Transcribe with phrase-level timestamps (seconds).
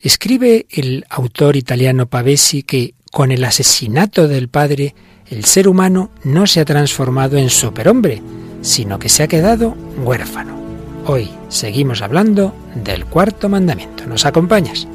[0.00, 4.94] Escribe el autor italiano Pavesi que con el asesinato del padre,
[5.28, 8.22] el ser humano no se ha transformado en superhombre,
[8.62, 10.58] sino que se ha quedado huérfano.
[11.04, 14.06] Hoy seguimos hablando del cuarto mandamiento.
[14.06, 14.88] ¿Nos acompañas?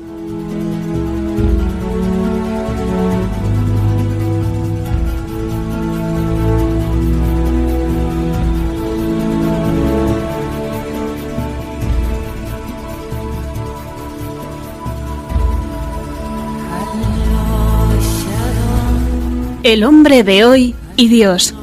[19.65, 21.55] El hombre de hoy y Dios,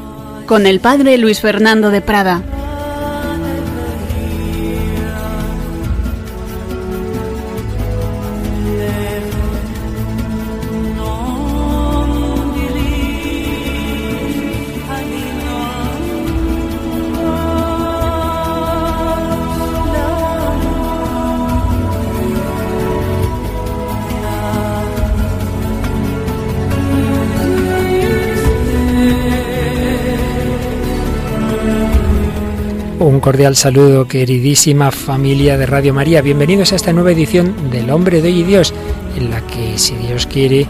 [0.47, 2.43] con el padre Luis Fernando de Prada.
[33.23, 36.23] Cordial saludo, queridísima familia de Radio María.
[36.23, 38.75] Bienvenidos a esta nueva edición del Hombre de hoy y Dios,
[39.17, 40.67] en la que, si Dios quiere,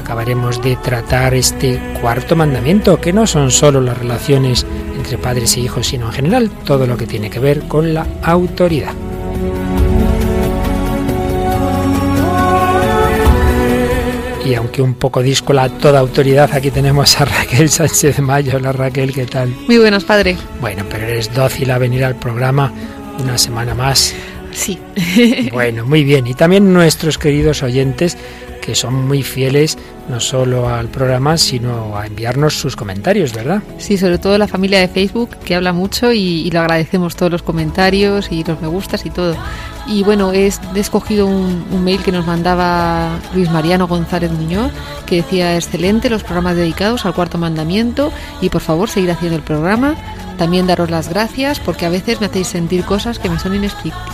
[0.00, 5.60] acabaremos de tratar este cuarto mandamiento, que no son solo las relaciones entre padres e
[5.60, 8.92] hijos, sino en general todo lo que tiene que ver con la autoridad.
[14.44, 18.56] Y aunque un poco díscola toda autoridad, aquí tenemos a Raquel Sánchez Mayo.
[18.56, 19.48] Hola Raquel, ¿qué tal?
[19.66, 20.36] Muy buenos, padre.
[20.60, 22.72] Bueno, pero eres dócil a venir al programa
[23.18, 24.14] una semana más.
[24.52, 24.78] Sí.
[25.52, 26.26] bueno, muy bien.
[26.26, 28.16] Y también nuestros queridos oyentes
[28.64, 29.76] que son muy fieles
[30.08, 33.62] no solo al programa, sino a enviarnos sus comentarios, ¿verdad?
[33.76, 37.42] Sí, sobre todo la familia de Facebook, que habla mucho y, lo agradecemos todos los
[37.42, 39.36] comentarios y los me gustas y todo.
[39.86, 44.72] Y bueno, he, escogido un, mail que nos mandaba Luis Mariano González Muñoz,
[45.04, 49.42] que decía, excelente los programas dedicados al cuarto mandamiento y por favor seguir haciendo el
[49.42, 49.94] programa
[50.34, 53.54] también daros las gracias porque a veces me hacéis sentir cosas que me son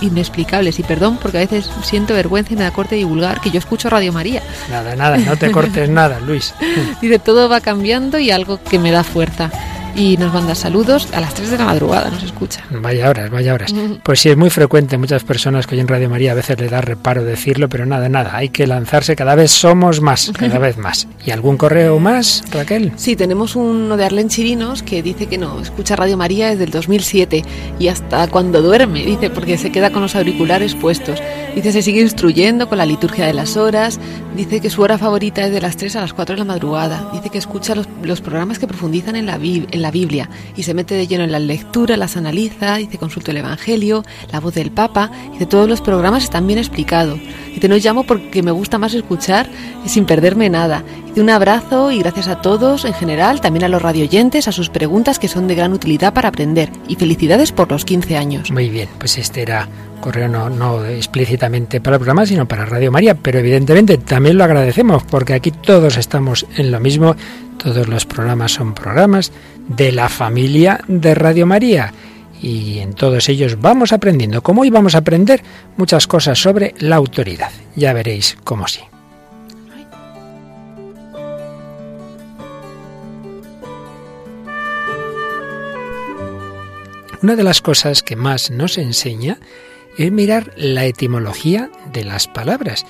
[0.00, 3.58] inexplicables y perdón porque a veces siento vergüenza y me da corte divulgar que yo
[3.58, 4.42] escucho Radio María.
[4.70, 6.54] Nada, nada, no te cortes nada, Luis.
[7.00, 9.50] Dice, todo va cambiando y algo que me da fuerza
[10.00, 12.64] y nos manda saludos a las 3 de la madrugada, nos escucha.
[12.70, 13.74] Vaya horas, vaya horas.
[14.02, 16.80] Pues sí, es muy frecuente, muchas personas que en Radio María a veces le da
[16.80, 21.06] reparo decirlo, pero nada, nada, hay que lanzarse, cada vez somos más, cada vez más.
[21.24, 22.92] ¿Y algún correo más, Raquel?
[22.96, 26.70] Sí, tenemos uno de Arlen Chirinos que dice que no, escucha Radio María desde el
[26.70, 27.44] 2007
[27.78, 31.20] y hasta cuando duerme, dice, porque se queda con los auriculares puestos.
[31.54, 34.00] Dice, se sigue instruyendo con la liturgia de las horas,
[34.34, 37.10] dice que su hora favorita es de las 3 a las 4 de la madrugada,
[37.12, 40.74] dice que escucha los, los programas que profundizan en la, Biblia la Biblia y se
[40.74, 44.70] mete de lleno en la lectura, las analiza, dice consulta el Evangelio, la voz del
[44.70, 47.18] Papa, de todos los programas están bien explicados.
[47.60, 49.48] Te no llamo porque me gusta más escuchar
[49.86, 50.82] sin perderme nada.
[51.14, 54.70] De un abrazo y gracias a todos en general, también a los radioyentes, a sus
[54.70, 56.70] preguntas que son de gran utilidad para aprender.
[56.88, 58.50] Y felicidades por los 15 años.
[58.50, 59.68] Muy bien, pues este era
[60.00, 64.44] correo no, no explícitamente para el programa, sino para Radio María, pero evidentemente también lo
[64.44, 67.16] agradecemos porque aquí todos estamos en lo mismo,
[67.62, 69.30] todos los programas son programas
[69.76, 71.92] de la familia de Radio María
[72.42, 75.42] y en todos ellos vamos aprendiendo, como hoy vamos a aprender
[75.76, 77.50] muchas cosas sobre la autoridad.
[77.76, 78.80] Ya veréis cómo sí.
[87.22, 89.38] Una de las cosas que más nos enseña
[89.98, 92.86] es mirar la etimología de las palabras.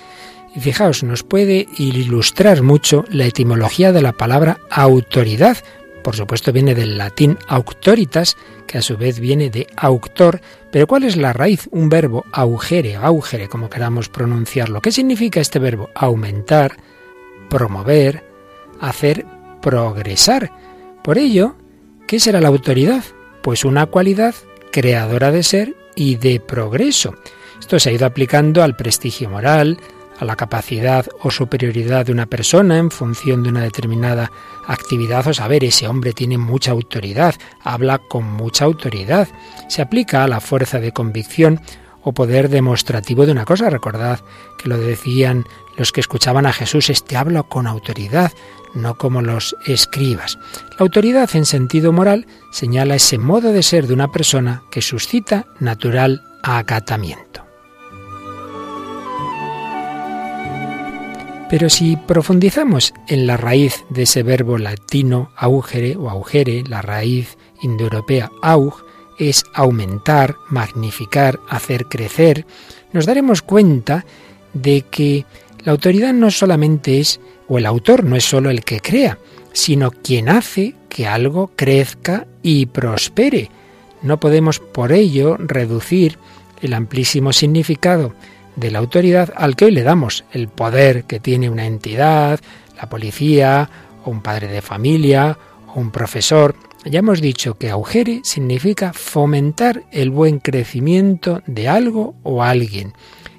[0.55, 5.59] Y fijaos, nos puede ilustrar mucho la etimología de la palabra autoridad.
[6.03, 10.41] Por supuesto viene del latín auctoritas, que a su vez viene de auctor,
[10.71, 11.69] pero ¿cuál es la raíz?
[11.71, 14.81] Un verbo augere, augere, como queramos pronunciarlo.
[14.81, 15.91] ¿Qué significa este verbo?
[15.95, 16.77] Aumentar,
[17.49, 18.25] promover,
[18.81, 19.27] hacer
[19.61, 20.51] progresar.
[21.03, 21.57] Por ello,
[22.07, 23.05] ¿qué será la autoridad?
[23.43, 24.35] Pues una cualidad
[24.71, 27.15] creadora de ser y de progreso.
[27.59, 29.79] Esto se ha ido aplicando al prestigio moral,
[30.21, 34.31] a la capacidad o superioridad de una persona en función de una determinada
[34.67, 37.35] actividad o saber, ese hombre tiene mucha autoridad,
[37.65, 39.29] habla con mucha autoridad.
[39.69, 41.61] Se aplica a la fuerza de convicción
[42.03, 43.71] o poder demostrativo de una cosa.
[43.71, 44.21] Recordad
[44.59, 45.45] que lo decían
[45.77, 48.31] los que escuchaban a Jesús, este habla con autoridad,
[48.75, 50.39] no como los escribas.
[50.79, 55.47] La autoridad en sentido moral señala ese modo de ser de una persona que suscita
[55.59, 57.40] natural acatamiento.
[61.51, 67.37] Pero si profundizamos en la raíz de ese verbo latino augere o augere, la raíz
[67.61, 68.75] indoeuropea aug,
[69.19, 72.47] es aumentar, magnificar, hacer crecer,
[72.93, 74.07] nos daremos cuenta
[74.55, 75.27] de que
[75.65, 79.19] la autoridad no solamente es, o el autor no es solo el que crea,
[79.53, 83.51] sino quien hace que algo crezca y prospere.
[84.03, 86.17] No podemos por ello reducir
[86.63, 88.15] el amplísimo significado
[88.57, 92.41] de la autoridad al que hoy le damos, el poder que tiene una entidad,
[92.77, 93.69] la policía,
[94.05, 95.39] un padre de familia,
[95.69, 96.55] o un profesor.
[96.85, 102.95] Ya hemos dicho que augere significa fomentar el buen crecimiento de algo o alguien.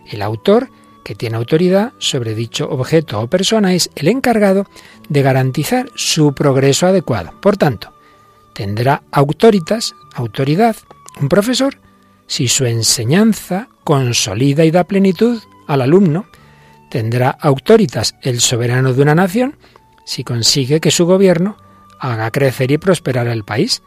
[0.10, 0.70] El autor
[1.04, 4.68] que tiene autoridad sobre dicho objeto o persona es el encargado
[5.10, 7.34] de garantizar su progreso adecuado.
[7.42, 7.94] Por tanto,
[8.54, 10.76] tendrá autoritas, autoridad,
[11.20, 11.80] un profesor,
[12.28, 16.26] si su enseñanza consolida y da plenitud al alumno.
[16.90, 19.56] Tendrá autoritas el soberano de una nación,
[20.06, 21.58] si consigue que su gobierno
[22.00, 23.82] haga crecer y prosperar el país.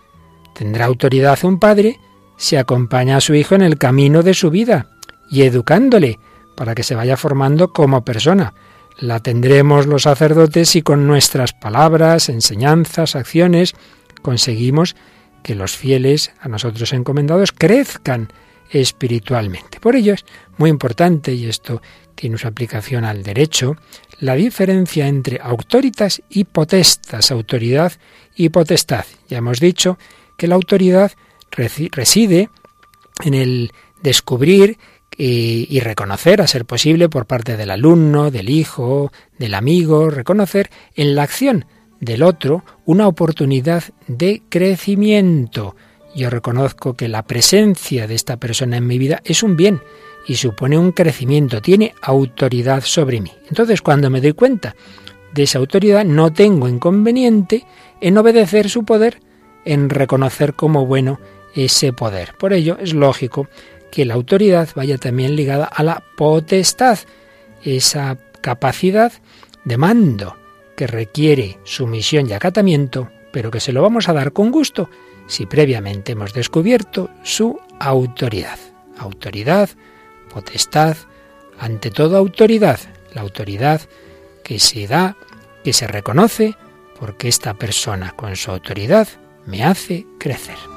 [0.55, 1.99] Tendrá autoridad un padre
[2.37, 4.89] si acompaña a su hijo en el camino de su vida
[5.31, 6.19] y educándole
[6.57, 8.55] para que se vaya formando como persona.
[8.99, 13.75] La tendremos los sacerdotes si con nuestras palabras, enseñanzas, acciones
[14.23, 14.95] conseguimos
[15.43, 18.33] que los fieles a nosotros encomendados crezcan
[18.75, 19.81] espiritualmente.
[19.81, 20.25] Por ello es
[20.59, 21.81] muy importante, y esto
[22.15, 23.77] tiene su aplicación al derecho,
[24.21, 27.93] la diferencia entre autoritas y potestas, autoridad
[28.37, 29.05] y potestad.
[29.29, 29.99] Ya hemos dicho
[30.37, 31.13] que la autoridad
[31.51, 32.51] reside
[33.25, 33.73] en el
[34.03, 34.79] descubrir
[35.17, 41.15] y, reconocer, a ser posible, por parte del alumno, del hijo, del amigo, reconocer en
[41.15, 41.67] la acción
[42.01, 45.77] del otro una oportunidad de crecimiento.
[46.15, 49.83] Yo reconozco que la presencia de esta persona en mi vida es un bien
[50.27, 53.33] y supone un crecimiento, tiene autoridad sobre mí.
[53.49, 54.75] Entonces, cuando me doy cuenta
[55.33, 57.67] de esa autoridad, no tengo inconveniente
[58.01, 59.21] en obedecer su poder,
[59.65, 61.19] en reconocer como bueno
[61.55, 62.35] ese poder.
[62.39, 63.49] Por ello, es lógico
[63.91, 66.99] que la autoridad vaya también ligada a la potestad,
[67.63, 69.13] esa capacidad
[69.65, 70.37] de mando
[70.77, 74.89] que requiere sumisión y acatamiento, pero que se lo vamos a dar con gusto
[75.27, 78.61] si previamente hemos descubierto su autoridad.
[78.97, 79.69] Autoridad,
[80.33, 80.97] potestad,
[81.59, 82.79] ante todo autoridad,
[83.13, 83.81] la autoridad
[84.45, 85.17] que se da,
[85.65, 86.55] que se reconoce,
[87.01, 89.09] porque esta persona con su autoridad
[89.47, 90.74] me hace crecer.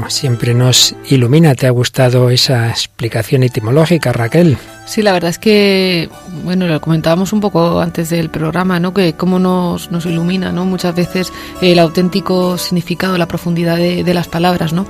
[0.00, 1.54] Bueno, siempre nos ilumina.
[1.54, 4.56] ¿Te ha gustado esa explicación etimológica, Raquel?
[4.86, 6.08] Sí, la verdad es que,
[6.42, 8.94] bueno, lo comentábamos un poco antes del programa, ¿no?
[8.94, 10.64] Que cómo nos, nos ilumina, ¿no?
[10.64, 11.30] Muchas veces
[11.60, 14.86] el auténtico significado, la profundidad de, de las palabras, ¿no?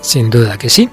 [0.00, 0.88] Sin duda que sí.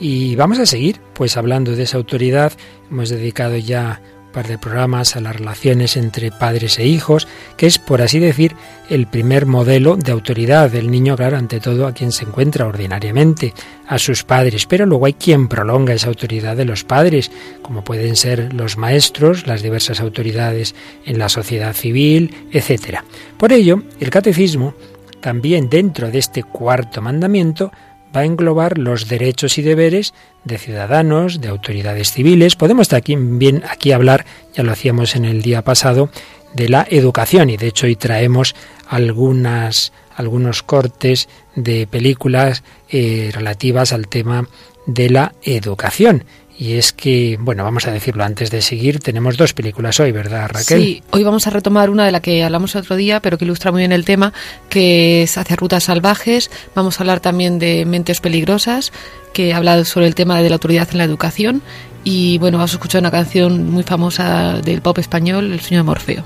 [0.00, 2.54] Y vamos a seguir, pues hablando de esa autoridad,
[2.90, 4.00] hemos dedicado ya
[4.44, 8.54] de programas a las relaciones entre padres e hijos, que es, por así decir,
[8.90, 13.54] el primer modelo de autoridad del niño, claro, ante todo a quien se encuentra ordinariamente,
[13.86, 17.30] a sus padres, pero luego hay quien prolonga esa autoridad de los padres,
[17.62, 20.74] como pueden ser los maestros, las diversas autoridades
[21.04, 23.00] en la sociedad civil, etc.
[23.38, 24.74] Por ello, el catecismo,
[25.20, 27.72] también dentro de este cuarto mandamiento,
[28.16, 32.56] va a englobar los derechos y deberes de ciudadanos, de autoridades civiles.
[32.56, 36.08] Podemos también aquí hablar, ya lo hacíamos en el día pasado,
[36.54, 38.54] de la educación y de hecho hoy traemos
[38.88, 44.48] algunas algunos cortes de películas eh, relativas al tema
[44.86, 46.24] de la educación
[46.58, 50.48] y es que, bueno, vamos a decirlo antes de seguir, tenemos dos películas hoy, ¿verdad,
[50.48, 50.82] Raquel?
[50.82, 53.44] Sí, hoy vamos a retomar una de la que hablamos el otro día, pero que
[53.44, 54.32] ilustra muy bien el tema,
[54.70, 56.50] que es Hacia Rutas Salvajes.
[56.74, 58.92] Vamos a hablar también de Mentes Peligrosas,
[59.34, 61.62] que habla sobre el tema de la autoridad en la educación.
[62.04, 65.84] Y bueno, vamos a escuchar una canción muy famosa del pop español, El sueño de
[65.84, 66.24] Morfeo.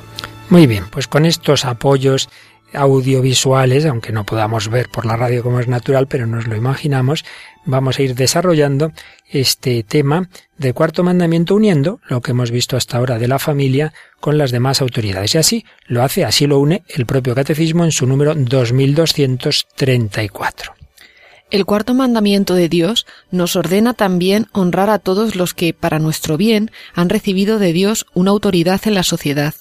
[0.51, 2.29] Muy bien, pues con estos apoyos
[2.73, 7.25] audiovisuales, aunque no podamos ver por la radio como es natural, pero nos lo imaginamos,
[7.65, 8.93] vamos a ir desarrollando
[9.29, 13.93] este tema del cuarto mandamiento uniendo lo que hemos visto hasta ahora de la familia
[14.21, 15.35] con las demás autoridades.
[15.35, 20.75] Y así lo hace, así lo une el propio catecismo en su número 2234.
[21.51, 26.37] El cuarto mandamiento de Dios nos ordena también honrar a todos los que, para nuestro
[26.37, 29.55] bien, han recibido de Dios una autoridad en la sociedad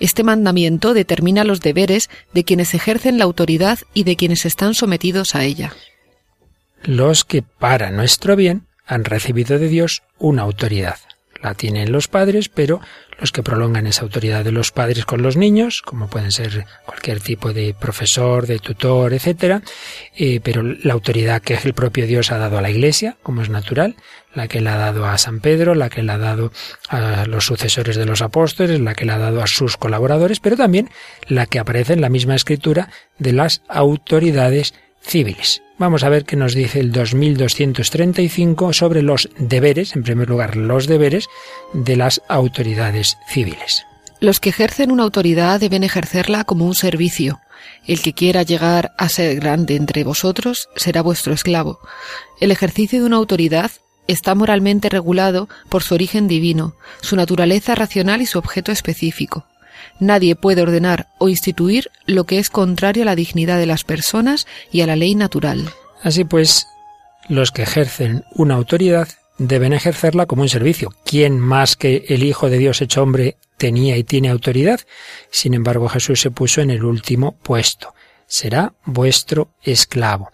[0.00, 5.34] Este mandamiento determina los deberes de quienes ejercen la autoridad y de quienes están sometidos
[5.34, 5.74] a ella.
[6.82, 10.98] Los que, para nuestro bien, han recibido de Dios una autoridad.
[11.42, 12.80] La tienen los padres, pero
[13.18, 17.20] los que prolongan esa autoridad de los padres con los niños, como pueden ser cualquier
[17.20, 19.62] tipo de profesor, de tutor, etcétera,
[20.16, 23.48] eh, pero la autoridad que el propio Dios ha dado a la Iglesia, como es
[23.48, 23.96] natural,
[24.34, 26.52] la que le ha dado a San Pedro, la que le ha dado
[26.88, 30.56] a los sucesores de los apóstoles, la que le ha dado a sus colaboradores, pero
[30.56, 30.90] también
[31.28, 35.62] la que aparece en la misma escritura de las autoridades civiles.
[35.82, 40.86] Vamos a ver qué nos dice el 2235 sobre los deberes, en primer lugar, los
[40.86, 41.28] deberes
[41.72, 43.84] de las autoridades civiles.
[44.20, 47.40] Los que ejercen una autoridad deben ejercerla como un servicio.
[47.84, 51.80] El que quiera llegar a ser grande entre vosotros será vuestro esclavo.
[52.38, 53.72] El ejercicio de una autoridad
[54.06, 59.46] está moralmente regulado por su origen divino, su naturaleza racional y su objeto específico.
[59.98, 64.46] Nadie puede ordenar o instituir lo que es contrario a la dignidad de las personas
[64.70, 65.70] y a la ley natural.
[66.02, 66.66] Así pues,
[67.28, 69.08] los que ejercen una autoridad
[69.38, 70.94] deben ejercerla como un servicio.
[71.04, 74.80] ¿Quién más que el Hijo de Dios hecho hombre tenía y tiene autoridad?
[75.30, 77.94] Sin embargo, Jesús se puso en el último puesto
[78.32, 80.30] será vuestro esclavo.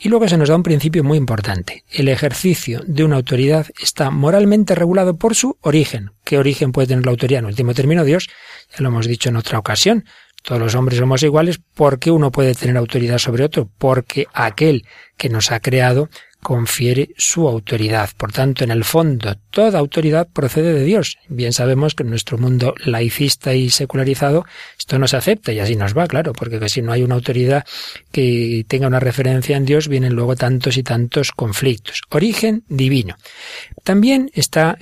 [0.00, 1.84] Y luego se nos da un principio muy importante.
[1.90, 6.12] El ejercicio de una autoridad está moralmente regulado por su origen.
[6.24, 7.40] ¿Qué origen puede tener la autoridad?
[7.40, 8.30] En último término, Dios,
[8.70, 10.06] ya lo hemos dicho en otra ocasión.
[10.42, 11.60] Todos los hombres somos iguales.
[11.74, 13.68] ¿Por qué uno puede tener autoridad sobre otro?
[13.76, 14.86] Porque aquel
[15.18, 16.08] que nos ha creado
[16.42, 18.10] confiere su autoridad.
[18.16, 21.18] Por tanto, en el fondo, toda autoridad procede de Dios.
[21.28, 24.44] Bien sabemos que en nuestro mundo laicista y secularizado
[24.76, 27.64] esto no se acepta y así nos va, claro, porque si no hay una autoridad
[28.10, 32.02] que tenga una referencia en Dios, vienen luego tantos y tantos conflictos.
[32.10, 33.16] Origen divino.
[33.84, 34.76] También está,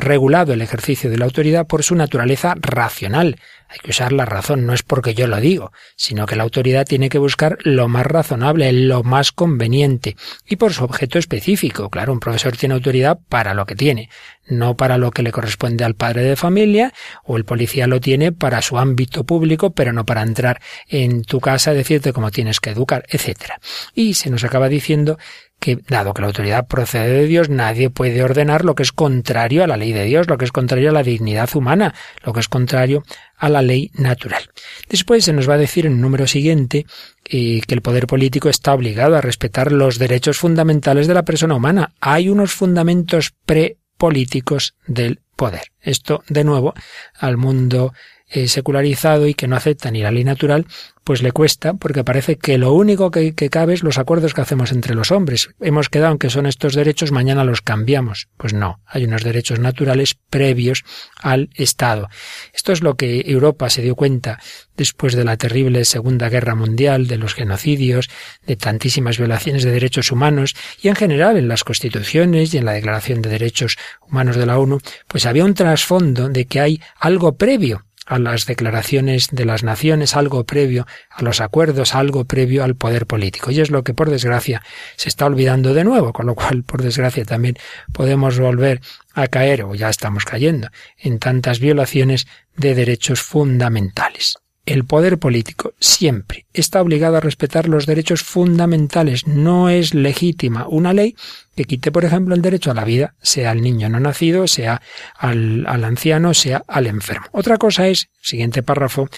[0.00, 3.36] regulado el ejercicio de la autoridad por su naturaleza racional.
[3.68, 6.86] Hay que usar la razón, no es porque yo lo digo, sino que la autoridad
[6.86, 11.90] tiene que buscar lo más razonable, lo más conveniente, y por su objeto específico.
[11.90, 14.08] Claro, un profesor tiene autoridad para lo que tiene,
[14.46, 16.94] no para lo que le corresponde al padre de familia,
[17.24, 21.40] o el policía lo tiene para su ámbito público, pero no para entrar en tu
[21.40, 23.52] casa, decirte cómo tienes que educar, etc.
[23.94, 25.18] Y se nos acaba diciendo
[25.60, 29.64] que, dado que la autoridad procede de Dios, nadie puede ordenar lo que es contrario
[29.64, 32.40] a la ley de Dios, lo que es contrario a la dignidad humana, lo que
[32.40, 33.02] es contrario
[33.36, 34.50] a la ley natural.
[34.88, 36.86] Después se nos va a decir en el número siguiente
[37.24, 41.54] eh, que el poder político está obligado a respetar los derechos fundamentales de la persona
[41.54, 41.92] humana.
[42.00, 45.72] Hay unos fundamentos prepolíticos del poder.
[45.80, 46.74] Esto, de nuevo,
[47.18, 47.92] al mundo
[48.30, 50.66] eh, secularizado y que no acepta ni la ley natural,
[51.08, 54.72] pues le cuesta porque parece que lo único que, cabe es los acuerdos que hacemos
[54.72, 55.48] entre los hombres.
[55.58, 58.28] Hemos quedado en que son estos derechos, mañana los cambiamos.
[58.36, 60.84] Pues no, hay unos derechos naturales previos
[61.16, 62.10] al Estado.
[62.52, 64.38] Esto es lo que Europa se dio cuenta
[64.76, 68.10] después de la terrible Segunda Guerra Mundial, de los genocidios,
[68.46, 72.72] de tantísimas violaciones de derechos humanos y en general en las constituciones y en la
[72.72, 77.38] Declaración de Derechos Humanos de la ONU, pues había un trasfondo de que hay algo
[77.38, 82.74] previo a las declaraciones de las naciones, algo previo a los acuerdos, algo previo al
[82.74, 83.50] poder político.
[83.50, 84.62] Y es lo que, por desgracia,
[84.96, 87.56] se está olvidando de nuevo, con lo cual, por desgracia, también
[87.92, 88.80] podemos volver
[89.14, 94.36] a caer, o ya estamos cayendo, en tantas violaciones de derechos fundamentales.
[94.68, 99.26] El poder político siempre está obligado a respetar los derechos fundamentales.
[99.26, 101.16] No es legítima una ley
[101.56, 104.82] que quite, por ejemplo, el derecho a la vida, sea al niño no nacido, sea
[105.16, 107.24] al, anciano, sea al enfermo.
[107.32, 109.08] Otra cosa es, siguiente párrafo,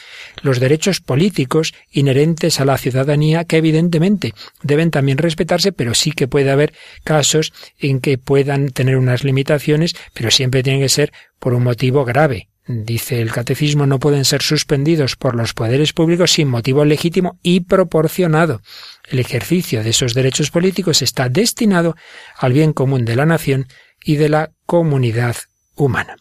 [0.43, 6.29] los derechos políticos inherentes a la ciudadanía que evidentemente deben también respetarse, pero sí que
[6.29, 11.55] puede haber casos en que puedan tener unas limitaciones, pero siempre tienen que ser por
[11.55, 16.49] un motivo grave dice el catecismo, no pueden ser suspendidos por los poderes públicos sin
[16.49, 18.63] motivo legítimo y proporcionado.
[19.09, 21.97] El ejercicio de esos derechos políticos está destinado
[22.37, 23.67] al bien común de la nación
[24.05, 25.37] y de la comunidad
[25.75, 26.17] humana.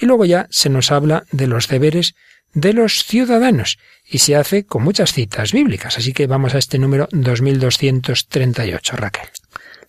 [0.00, 2.14] Y luego ya se nos habla de los deberes
[2.52, 5.98] de los ciudadanos y se hace con muchas citas bíblicas.
[5.98, 9.28] Así que vamos a este número 2238, Raquel.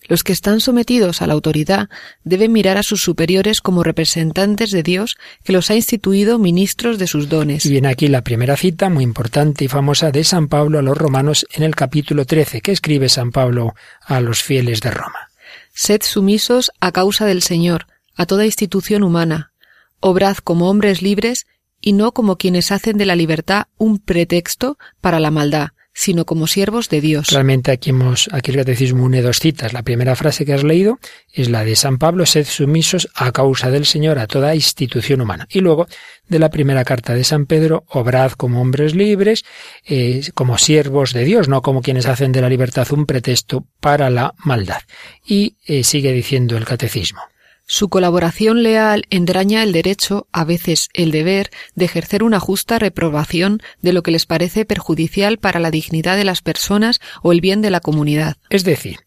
[0.07, 1.89] Los que están sometidos a la autoridad
[2.23, 7.07] deben mirar a sus superiores como representantes de Dios que los ha instituido ministros de
[7.07, 7.65] sus dones.
[7.65, 10.97] Y viene aquí la primera cita muy importante y famosa de San Pablo a los
[10.97, 12.61] romanos en el capítulo 13.
[12.61, 15.29] ¿Qué escribe San Pablo a los fieles de Roma?
[15.73, 19.51] Sed sumisos a causa del Señor, a toda institución humana.
[19.99, 21.47] Obrad como hombres libres
[21.81, 26.45] y no como quienes hacen de la libertad un pretexto para la maldad sino como
[26.45, 27.29] siervos de Dios.
[27.29, 29.71] Realmente aquí, hemos, aquí el catecismo une dos citas.
[29.71, 30.99] La primera frase que has leído
[31.31, 35.47] es la de San Pablo, sed sumisos a causa del Señor a toda institución humana.
[35.49, 35.87] Y luego
[36.27, 39.45] de la primera carta de San Pedro, obrad como hombres libres,
[39.85, 44.09] eh, como siervos de Dios, no como quienes hacen de la libertad un pretexto para
[44.09, 44.81] la maldad.
[45.25, 47.21] Y eh, sigue diciendo el catecismo.
[47.67, 53.61] Su colaboración leal entraña el derecho, a veces el deber, de ejercer una justa reprobación
[53.81, 57.61] de lo que les parece perjudicial para la dignidad de las personas o el bien
[57.61, 58.37] de la comunidad.
[58.49, 58.99] Es decir,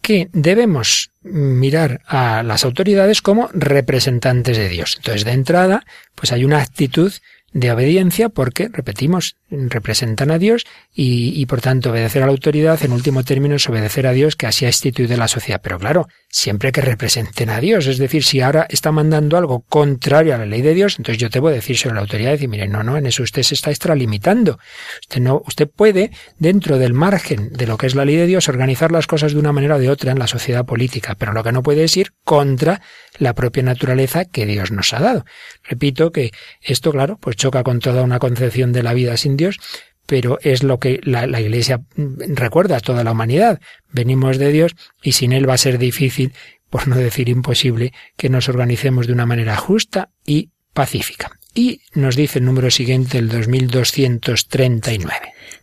[0.00, 4.94] que debemos mirar a las autoridades como representantes de Dios.
[4.96, 7.12] Entonces, de entrada, pues hay una actitud
[7.56, 12.84] de obediencia porque, repetimos, representan a Dios y, y, por tanto obedecer a la autoridad
[12.84, 15.62] en último término es obedecer a Dios que así ha instituido la sociedad.
[15.62, 20.34] Pero claro, siempre que representen a Dios, es decir, si ahora está mandando algo contrario
[20.34, 22.48] a la ley de Dios, entonces yo te a decir sobre la autoridad y decir,
[22.50, 24.58] mire, no, no, en eso usted se está extralimitando.
[25.00, 28.50] Usted no, usted puede, dentro del margen de lo que es la ley de Dios,
[28.50, 31.42] organizar las cosas de una manera o de otra en la sociedad política, pero lo
[31.42, 32.82] que no puede es ir contra
[33.18, 35.24] la propia naturaleza que Dios nos ha dado.
[35.64, 39.60] Repito que esto, claro, pues choca con toda una concepción de la vida sin Dios,
[40.04, 43.60] pero es lo que la, la, Iglesia recuerda a toda la humanidad.
[43.92, 46.32] Venimos de Dios y sin Él va a ser difícil,
[46.70, 51.38] por no decir imposible, que nos organicemos de una manera justa y pacífica.
[51.54, 55.14] Y nos dice el número siguiente, el 2239.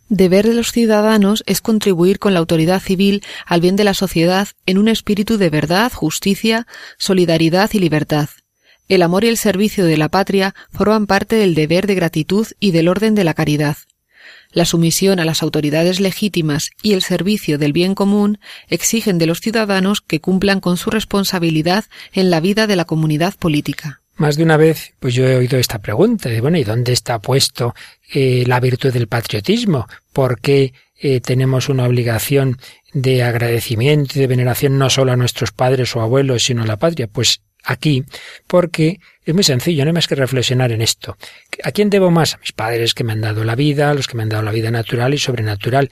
[0.08, 4.48] Deber de los ciudadanos es contribuir con la autoridad civil al bien de la sociedad
[4.64, 8.30] en un espíritu de verdad, justicia, solidaridad y libertad.
[8.88, 12.70] El amor y el servicio de la patria forman parte del deber de gratitud y
[12.70, 13.76] del orden de la caridad.
[14.52, 18.38] La sumisión a las autoridades legítimas y el servicio del bien común
[18.68, 23.34] exigen de los ciudadanos que cumplan con su responsabilidad en la vida de la comunidad
[23.34, 24.02] política.
[24.16, 27.18] Más de una vez, pues yo he oído esta pregunta de, bueno, ¿y dónde está
[27.18, 27.74] puesto
[28.12, 29.88] eh, la virtud del patriotismo?
[30.12, 32.58] ¿Por qué eh, tenemos una obligación
[32.92, 36.76] de agradecimiento y de veneración no solo a nuestros padres o abuelos, sino a la
[36.76, 37.08] patria?
[37.08, 38.04] Pues aquí,
[38.46, 41.16] porque es muy sencillo, no hay más que reflexionar en esto.
[41.62, 42.34] ¿A quién debo más?
[42.34, 44.42] A mis padres que me han dado la vida, a los que me han dado
[44.42, 45.90] la vida natural y sobrenatural.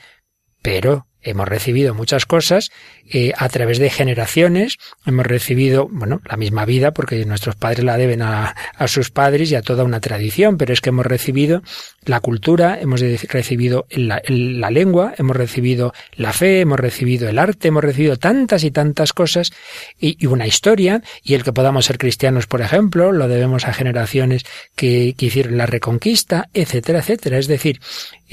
[0.61, 2.71] Pero hemos recibido muchas cosas
[3.11, 7.97] eh, a través de generaciones, hemos recibido, bueno, la misma vida, porque nuestros padres la
[7.97, 11.63] deben a, a, sus padres y a toda una tradición, pero es que hemos recibido
[12.05, 17.69] la cultura, hemos recibido la, la lengua, hemos recibido la fe, hemos recibido el arte,
[17.69, 19.53] hemos recibido tantas y tantas cosas
[19.99, 23.73] y, y una historia, y el que podamos ser cristianos, por ejemplo, lo debemos a
[23.73, 24.45] generaciones
[24.75, 27.39] que, que hicieron la reconquista, etcétera, etcétera.
[27.39, 27.81] Es decir,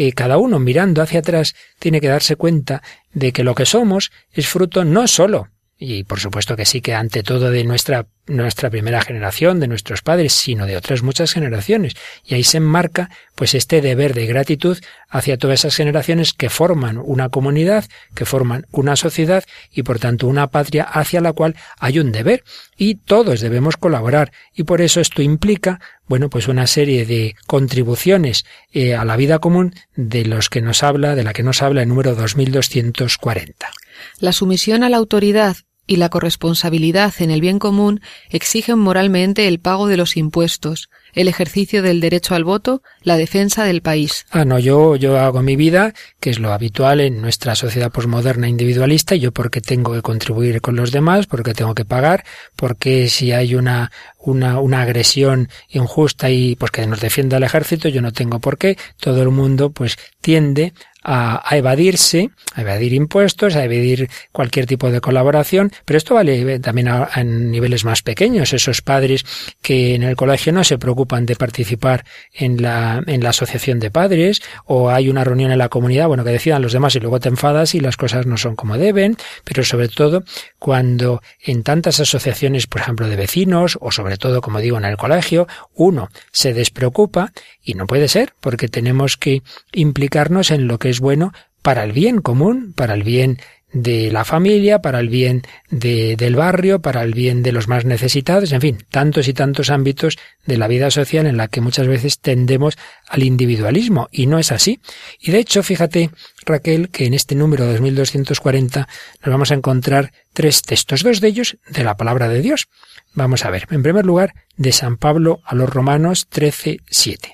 [0.02, 2.82] eh, cada uno mirando hacia atrás tiene que darse cuenta
[3.12, 6.94] de que lo que somos es fruto no solo y por supuesto que sí que
[6.94, 11.96] ante todo de nuestra nuestra primera generación, de nuestros padres, sino de otras muchas generaciones.
[12.24, 14.78] Y ahí se enmarca pues este deber de gratitud
[15.10, 20.28] hacia todas esas generaciones que forman una comunidad, que forman una sociedad y por tanto
[20.28, 22.44] una patria hacia la cual hay un deber
[22.78, 28.46] y todos debemos colaborar y por eso esto implica bueno, pues una serie de contribuciones
[28.72, 31.84] eh, a la vida común de los que nos habla, de la que nos habla
[31.84, 33.70] el número 2240.
[34.20, 35.58] La sumisión a la autoridad
[35.90, 38.00] y la corresponsabilidad en el bien común
[38.30, 43.64] exigen moralmente el pago de los impuestos, el ejercicio del derecho al voto, la defensa
[43.64, 44.28] del país.
[44.30, 48.48] Ah, no, yo, yo hago mi vida, que es lo habitual en nuestra sociedad posmoderna
[48.48, 52.24] individualista, y yo porque tengo que contribuir con los demás, porque tengo que pagar,
[52.56, 57.90] porque si hay una, una, una agresión injusta y pues que nos defienda el ejército,
[57.90, 58.78] yo no tengo por qué.
[59.00, 60.74] Todo el mundo pues tiende
[61.12, 66.88] a, evadirse, a evadir impuestos, a evadir cualquier tipo de colaboración, pero esto vale también
[66.88, 69.26] a, a, niveles más pequeños, esos padres
[69.64, 73.90] que en el colegio no se preocupan de participar en la, en la asociación de
[73.90, 77.20] padres, o hay una reunión en la comunidad, bueno, que decidan los demás y luego
[77.20, 80.24] te enfadas y las cosas no son como deben, pero sobre todo
[80.60, 84.98] cuando en tantas asociaciones, por ejemplo, de vecinos, o sobre todo, como digo, en el
[84.98, 87.32] colegio, uno se despreocupa
[87.64, 89.42] y no puede ser, porque tenemos que
[89.72, 93.40] implicarnos en lo que es bueno para el bien común, para el bien
[93.72, 97.86] de la familia, para el bien de, del barrio, para el bien de los más
[97.86, 101.88] necesitados, en fin, tantos y tantos ámbitos de la vida social en la que muchas
[101.88, 104.80] veces tendemos al individualismo y no es así.
[105.20, 106.10] Y de hecho, fíjate,
[106.46, 108.88] Raquel, que en este número 2240
[109.22, 112.70] nos vamos a encontrar tres textos, dos de ellos de la palabra de Dios.
[113.14, 117.34] Vamos a ver, en primer lugar, de San Pablo a los Romanos 13, 7.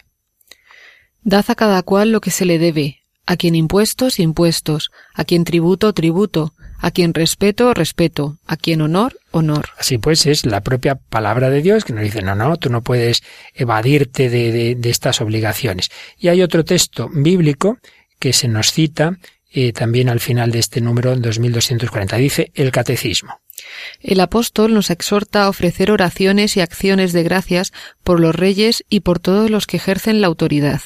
[1.24, 5.44] Dad a cada cual lo que se le debe, a quien impuestos, impuestos, a quien
[5.44, 9.70] tributo, tributo, a quien respeto, respeto, a quien honor, honor.
[9.78, 12.82] Así pues, es la propia palabra de Dios que nos dice, no, no, tú no
[12.82, 15.90] puedes evadirte de, de, de estas obligaciones.
[16.18, 17.80] Y hay otro texto bíblico
[18.20, 19.18] que se nos cita
[19.58, 22.18] eh, también al final de este número 2240.
[22.18, 23.40] Dice el catecismo.
[24.02, 27.72] El apóstol nos exhorta a ofrecer oraciones y acciones de gracias
[28.04, 30.82] por los reyes y por todos los que ejercen la autoridad,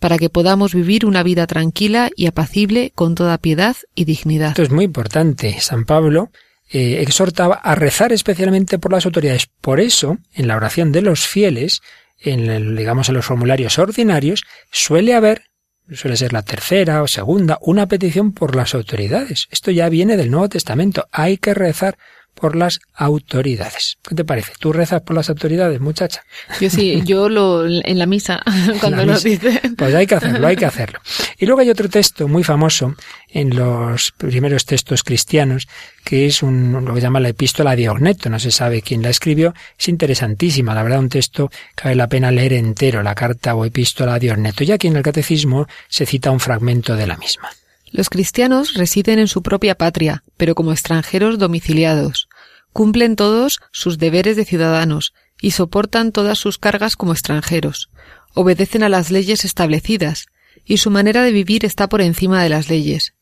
[0.00, 4.48] para que podamos vivir una vida tranquila y apacible con toda piedad y dignidad.
[4.48, 5.60] Esto es muy importante.
[5.60, 6.30] San Pablo
[6.70, 9.48] eh, exhortaba a rezar especialmente por las autoridades.
[9.60, 11.82] Por eso, en la oración de los fieles,
[12.18, 15.44] en digamos en los formularios ordinarios, suele haber
[15.92, 19.48] suele ser la tercera o segunda, una petición por las autoridades.
[19.50, 21.08] Esto ya viene del Nuevo Testamento.
[21.10, 21.98] Hay que rezar
[22.40, 23.98] por las autoridades.
[24.08, 24.52] ¿Qué te parece?
[24.58, 26.24] ¿Tú rezas por las autoridades, muchacha?
[26.60, 28.42] Yo sí, yo lo en la misa,
[28.80, 29.60] cuando lo dice.
[29.76, 31.00] Pues hay que hacerlo, hay que hacerlo.
[31.38, 32.94] Y luego hay otro texto muy famoso
[33.28, 35.68] en los primeros textos cristianos,
[36.02, 39.10] que es un, lo que llama la epístola de Ogneto, no se sabe quién la
[39.10, 43.54] escribió, es interesantísima, la verdad un texto que vale la pena leer entero, la carta
[43.54, 47.16] o epístola de Ogneto, y aquí en el catecismo se cita un fragmento de la
[47.16, 47.50] misma.
[47.92, 52.28] Los cristianos residen en su propia patria, pero como extranjeros domiciliados.
[52.72, 57.90] Cumplen todos sus deberes de ciudadanos y soportan todas sus cargas como extranjeros.
[58.34, 60.26] Obedecen a las leyes establecidas,
[60.64, 63.14] y su manera de vivir está por encima de las leyes.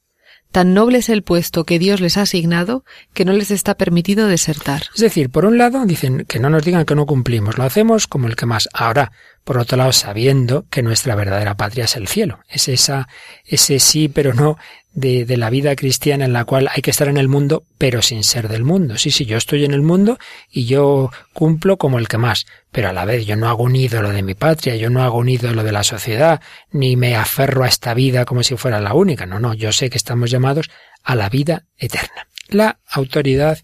[0.50, 4.28] Tan noble es el puesto que Dios les ha asignado que no les está permitido
[4.28, 4.84] desertar.
[4.94, 8.06] Es decir, por un lado dicen que no nos digan que no cumplimos, lo hacemos
[8.06, 8.68] como el que más.
[8.72, 9.12] Ahora,
[9.48, 12.40] por otro lado, sabiendo que nuestra verdadera patria es el cielo.
[12.50, 13.08] Es esa,
[13.46, 14.58] ese sí pero no
[14.92, 18.02] de, de, la vida cristiana en la cual hay que estar en el mundo, pero
[18.02, 18.98] sin ser del mundo.
[18.98, 20.18] Sí, sí, yo estoy en el mundo
[20.50, 23.74] y yo cumplo como el que más, pero a la vez yo no hago un
[23.74, 27.64] ídolo de mi patria, yo no hago un ídolo de la sociedad, ni me aferro
[27.64, 29.24] a esta vida como si fuera la única.
[29.24, 30.68] No, no, yo sé que estamos llamados
[31.02, 32.28] a la vida eterna.
[32.48, 33.60] La autoridad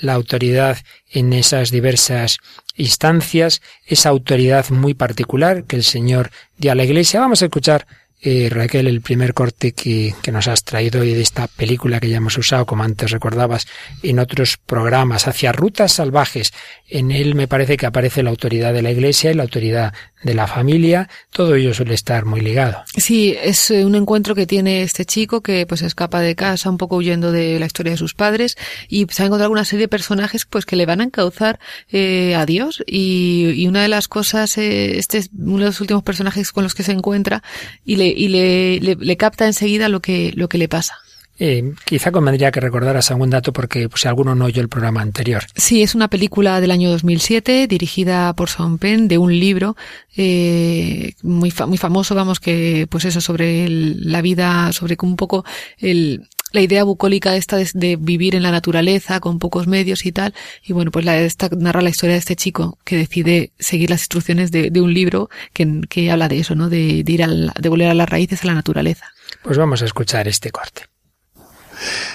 [0.00, 0.78] la autoridad
[1.10, 2.38] en esas diversas
[2.76, 7.20] instancias, esa autoridad muy particular que el Señor dio a la Iglesia.
[7.20, 7.86] Vamos a escuchar
[8.26, 12.16] eh, Raquel, el primer corte que, nos has traído hoy de esta película que ya
[12.16, 13.68] hemos usado, como antes recordabas,
[14.02, 16.52] en otros programas, hacia rutas salvajes.
[16.88, 20.34] En él me parece que aparece la autoridad de la Iglesia y la autoridad de
[20.34, 22.82] la familia, todo ello suele estar muy ligado.
[22.96, 26.78] Sí, es eh, un encuentro que tiene este chico que pues escapa de casa un
[26.78, 28.56] poco huyendo de la historia de sus padres
[28.88, 31.60] y se ha encontrado una serie de personajes pues que le van a encauzar
[31.90, 36.52] eh, a Dios y, una de las cosas, este es uno de los últimos personajes
[36.52, 37.42] con los que se encuentra
[37.84, 40.96] y le, y le, le, le capta enseguida lo que, lo que le pasa.
[41.38, 45.02] Eh, quizá convendría que recordaras algún dato porque pues, si alguno no oyó el programa
[45.02, 45.44] anterior.
[45.54, 49.76] Sí, es una película del año 2007 dirigida por Sean Penn de un libro
[50.16, 55.44] eh, muy, muy famoso, vamos, que pues eso sobre el, la vida, sobre un poco
[55.78, 60.12] el, la idea bucólica esta de, de, vivir en la naturaleza con pocos medios y
[60.12, 60.34] tal.
[60.62, 64.02] Y bueno, pues la, esta narra la historia de este chico que decide seguir las
[64.02, 66.68] instrucciones de, de un libro que, que, habla de eso, ¿no?
[66.68, 69.06] De, de ir al, de volver a las raíces a la naturaleza.
[69.42, 70.86] Pues vamos a escuchar este corte.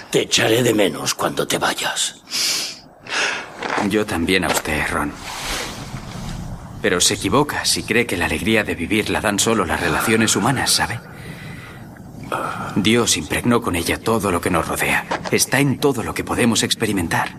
[0.09, 2.15] Te echaré de menos cuando te vayas.
[3.89, 5.11] Yo también a usted, Ron.
[6.81, 10.35] Pero se equivoca si cree que la alegría de vivir la dan solo las relaciones
[10.35, 10.99] humanas, ¿sabe?
[12.75, 15.05] Dios impregnó con ella todo lo que nos rodea.
[15.31, 17.37] Está en todo lo que podemos experimentar.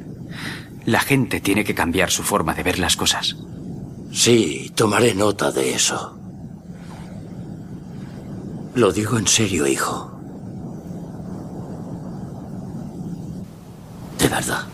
[0.85, 3.37] La gente tiene que cambiar su forma de ver las cosas.
[4.12, 6.18] Sí, tomaré nota de eso.
[8.75, 10.11] Lo digo en serio, hijo.
[14.18, 14.66] De verdad.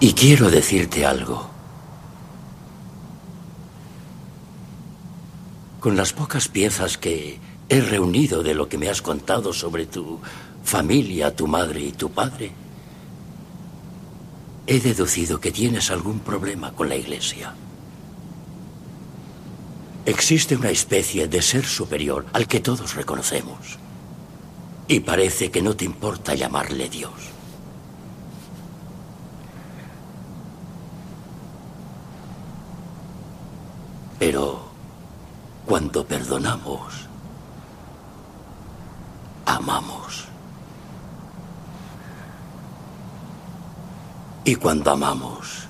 [0.00, 1.48] Y quiero decirte algo.
[5.80, 10.20] Con las pocas piezas que he reunido de lo que me has contado sobre tu
[10.62, 12.52] familia, tu madre y tu padre,
[14.66, 17.54] he deducido que tienes algún problema con la Iglesia.
[20.04, 23.78] Existe una especie de ser superior al que todos reconocemos.
[24.88, 27.12] Y parece que no te importa llamarle Dios.
[34.20, 34.60] Pero
[35.66, 37.08] cuando perdonamos,
[39.46, 40.26] amamos.
[44.44, 45.66] Y cuando amamos,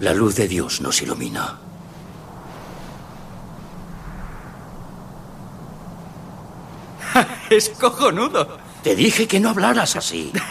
[0.00, 1.58] la luz de Dios nos ilumina.
[7.50, 8.58] es cojonudo.
[8.82, 10.32] Te dije que no hablaras así.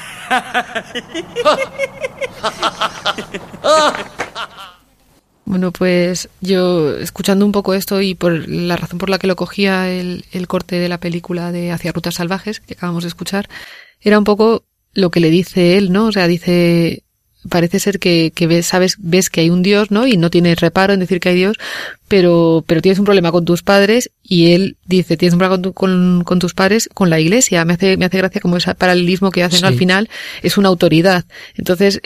[5.46, 9.36] Bueno, pues yo escuchando un poco esto y por la razón por la que lo
[9.36, 13.50] cogía el, el, corte de la película de Hacia Rutas Salvajes que acabamos de escuchar,
[14.00, 16.06] era un poco lo que le dice él, ¿no?
[16.06, 17.03] O sea, dice,
[17.50, 20.08] parece ser que, que ves, sabes, ves que hay un Dios, ¿no?
[20.08, 21.58] Y no tienes reparo en decir que hay Dios,
[22.08, 26.24] pero, pero tienes un problema con tus padres y él dice, tienes un problema con,
[26.24, 27.66] con, tus padres, con la iglesia.
[27.66, 30.10] Me hace, me hace gracia como ese paralelismo que hacen al final,
[30.44, 31.26] es una autoridad.
[31.56, 32.02] Entonces,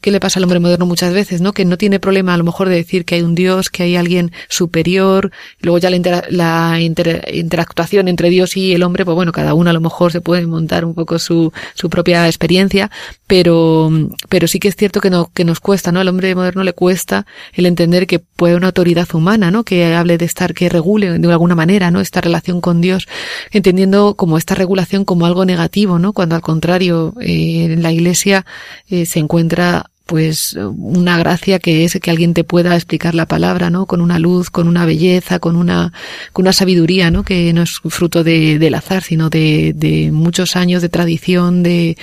[0.00, 1.52] ¿qué le pasa al hombre moderno muchas veces, no?
[1.52, 3.96] Que no tiene problema a lo mejor de decir que hay un Dios, que hay
[3.96, 9.54] alguien superior, luego ya la, la interactuación entre Dios y el hombre, pues bueno, cada
[9.54, 12.90] uno a lo mejor se puede montar un poco su, su propia experiencia,
[13.26, 13.90] pero,
[14.28, 16.00] pero sí que es cierto que, no, que nos cuesta, ¿no?
[16.00, 19.64] Al hombre moderno le cuesta el entender que puede una autoridad humana, ¿no?
[19.64, 22.00] Que hable de estar, que regule de alguna manera, ¿no?
[22.00, 23.08] Esta relación con Dios,
[23.50, 26.12] entendiendo como esta regulación como algo negativo, ¿no?
[26.12, 28.46] Cuando al contrario, eh, en la iglesia
[28.88, 33.68] eh, se encuentra pues una gracia que es que alguien te pueda explicar la palabra,
[33.68, 33.84] ¿no?
[33.84, 35.92] Con una luz, con una belleza, con una,
[36.32, 37.24] con una sabiduría, ¿no?
[37.24, 41.98] Que no es fruto de, del azar, sino de, de muchos años de tradición, de,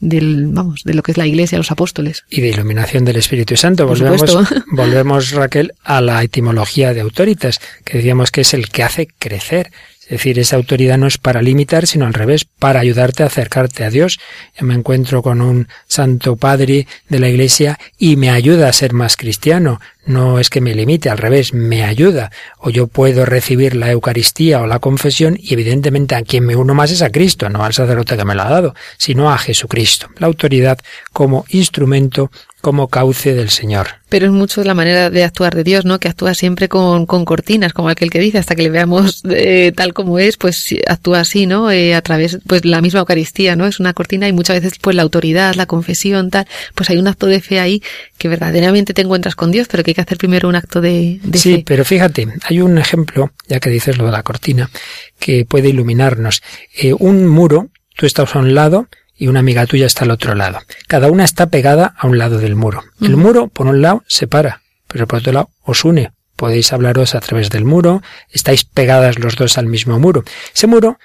[0.00, 2.24] del, vamos, de lo que es la iglesia, los apóstoles.
[2.30, 3.86] Y de iluminación del Espíritu Santo.
[3.86, 9.08] Volvemos, volvemos, Raquel, a la etimología de autoritas, que decíamos que es el que hace
[9.18, 9.70] crecer.
[10.10, 13.84] Es decir, esa autoridad no es para limitar, sino al revés, para ayudarte a acercarte
[13.84, 14.18] a Dios.
[14.58, 18.92] Yo me encuentro con un santo padre de la iglesia y me ayuda a ser
[18.92, 19.80] más cristiano.
[20.04, 22.32] No es que me limite, al revés, me ayuda.
[22.58, 26.74] O yo puedo recibir la Eucaristía o la confesión y evidentemente a quien me uno
[26.74, 30.08] más es a Cristo, no al sacerdote que me lo ha dado, sino a Jesucristo.
[30.18, 30.80] La autoridad
[31.12, 33.88] como instrumento como cauce del Señor.
[34.08, 35.98] Pero es mucho la manera de actuar de Dios, ¿no?
[35.98, 39.72] Que actúa siempre con, con cortinas, como aquel que dice, hasta que le veamos eh,
[39.74, 41.70] tal como es, pues actúa así, ¿no?
[41.70, 43.66] Eh, a través, pues la misma Eucaristía, ¿no?
[43.66, 47.08] Es una cortina y muchas veces, pues la autoridad, la confesión, tal, pues hay un
[47.08, 47.82] acto de fe ahí
[48.18, 51.20] que verdaderamente te encuentras con Dios, pero que hay que hacer primero un acto de,
[51.22, 54.70] de sí, pero fíjate, hay un ejemplo, ya que dices lo de la cortina,
[55.18, 56.42] que puede iluminarnos.
[56.76, 58.88] Eh, un muro, tú estás a un lado,
[59.20, 60.60] y una amiga tuya está al otro lado.
[60.88, 62.82] Cada una está pegada a un lado del muro.
[63.02, 66.12] El muro, por un lado, separa, pero por otro lado, os une.
[66.36, 70.24] Podéis hablaros a través del muro, estáis pegadas los dos al mismo muro.
[70.54, 70.98] Ese muro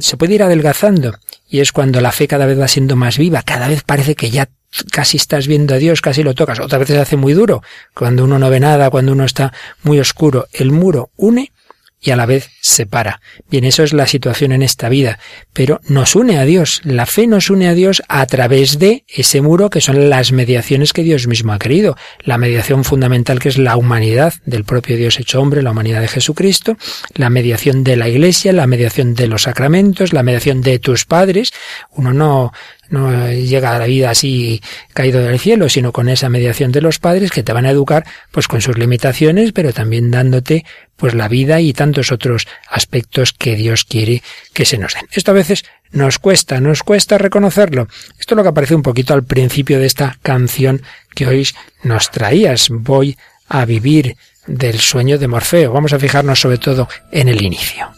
[0.00, 1.14] se puede ir adelgazando
[1.48, 4.30] y es cuando la fe cada vez va siendo más viva, cada vez parece que
[4.30, 4.48] ya
[4.90, 6.58] casi estás viendo a Dios, casi lo tocas.
[6.58, 7.62] Otras veces se hace muy duro,
[7.94, 9.52] cuando uno no ve nada, cuando uno está
[9.84, 10.48] muy oscuro.
[10.52, 11.52] El muro une
[12.00, 13.20] y a la vez separa.
[13.50, 15.18] Bien, eso es la situación en esta vida,
[15.52, 16.80] pero nos une a Dios.
[16.84, 20.92] La fe nos une a Dios a través de ese muro que son las mediaciones
[20.92, 21.96] que Dios mismo ha querido.
[22.22, 26.08] La mediación fundamental que es la humanidad del propio Dios hecho hombre, la humanidad de
[26.08, 26.76] Jesucristo,
[27.14, 31.52] la mediación de la Iglesia, la mediación de los sacramentos, la mediación de tus padres.
[31.90, 32.52] Uno no
[32.90, 34.62] no llega a la vida así
[34.94, 38.06] caído del cielo, sino con esa mediación de los padres que te van a educar
[38.30, 40.64] pues con sus limitaciones, pero también dándote
[40.96, 44.22] pues la vida y tantos otros aspectos que Dios quiere
[44.52, 45.06] que se nos den.
[45.12, 47.88] Esto a veces nos cuesta, nos cuesta reconocerlo.
[48.18, 50.82] Esto es lo que aparece un poquito al principio de esta canción
[51.14, 51.46] que hoy
[51.82, 52.68] nos traías.
[52.70, 53.16] Voy
[53.48, 55.72] a vivir del sueño de Morfeo.
[55.72, 57.88] Vamos a fijarnos sobre todo en el inicio.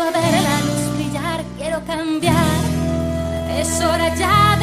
[0.00, 2.34] A ver la luz brillar, quiero cambiar.
[3.58, 4.57] Es hora ya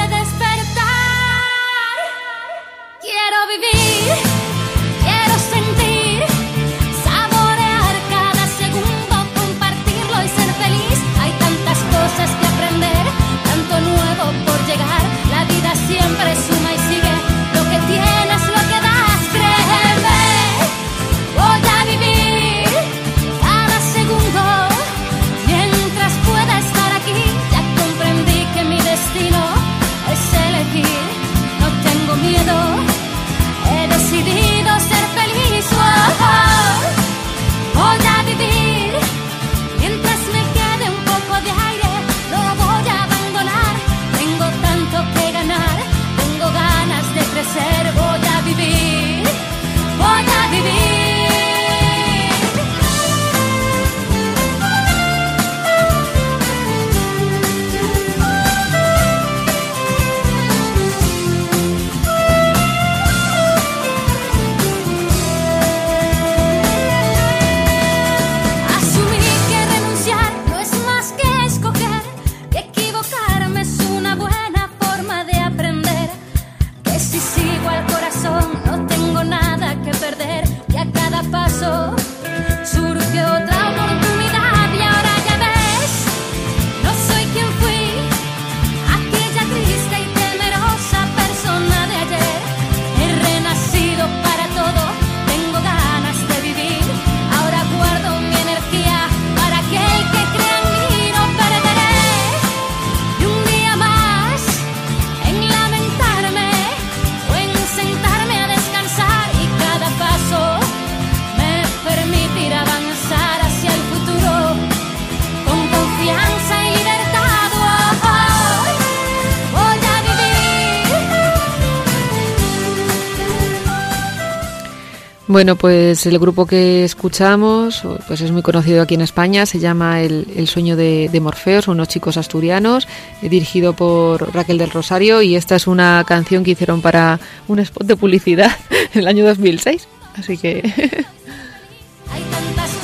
[125.36, 130.00] Bueno, pues el grupo que escuchamos pues es muy conocido aquí en España, se llama
[130.00, 132.88] El, sueño de, Morfeo, son unos chicos asturianos,
[133.22, 137.20] eh, dirigido por Raquel del Rosario y esta es una canción que hicieron para
[137.50, 138.50] un spot de publicidad
[138.94, 141.06] en el año 2006, así que...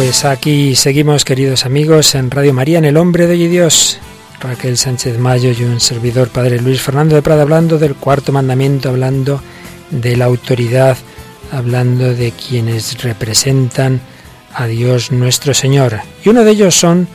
[0.00, 3.98] Pues aquí seguimos, queridos amigos, en Radio María, en El Hombre de Dios.
[4.40, 8.88] Raquel Sánchez Mayo y un servidor, Padre Luis Fernando de Prada, hablando del cuarto mandamiento,
[8.88, 9.42] hablando
[9.90, 10.96] de la autoridad,
[11.52, 14.00] hablando de quienes representan
[14.54, 16.00] a Dios nuestro Señor.
[16.24, 17.06] Y uno de ellos son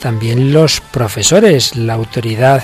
[0.00, 2.62] también los profesores, la autoridad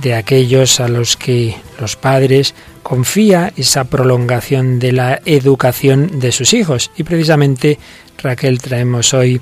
[0.00, 6.54] de aquellos a los que los padres confía esa prolongación de la educación de sus
[6.54, 6.90] hijos.
[6.96, 7.78] Y precisamente
[8.22, 9.40] Raquel, traemos hoy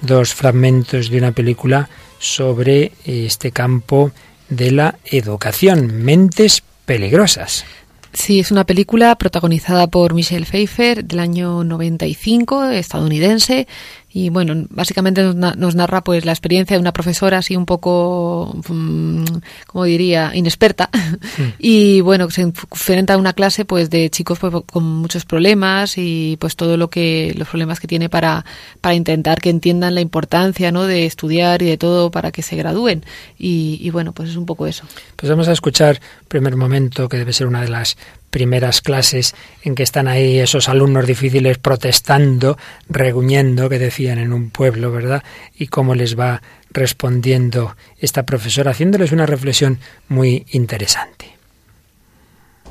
[0.00, 4.12] dos fragmentos de una película sobre este campo
[4.48, 7.64] de la educación, mentes peligrosas.
[8.12, 13.66] Sí, es una película protagonizada por Michelle Pfeiffer del año 95, estadounidense,
[14.14, 19.24] y bueno, básicamente nos, narra pues la experiencia de una profesora así un poco, mm,
[19.66, 20.90] como diría, inexperta.
[20.92, 21.42] Mm.
[21.58, 26.36] y bueno, se enfrenta a una clase pues de chicos pues, con muchos problemas y
[26.40, 28.44] pues todo lo que, los problemas que tiene para,
[28.82, 30.84] para intentar que entiendan la importancia ¿no?
[30.84, 33.04] de estudiar y de todo para que se gradúen.
[33.38, 34.84] Y, y bueno, pues es un poco eso.
[35.16, 37.96] Pues vamos a escuchar primer momento que debe ser una de las
[38.32, 42.56] primeras clases en que están ahí esos alumnos difíciles protestando,
[42.88, 45.22] reguñendo, que decían en un pueblo, ¿verdad?
[45.54, 51.36] Y cómo les va respondiendo esta profesora, haciéndoles una reflexión muy interesante.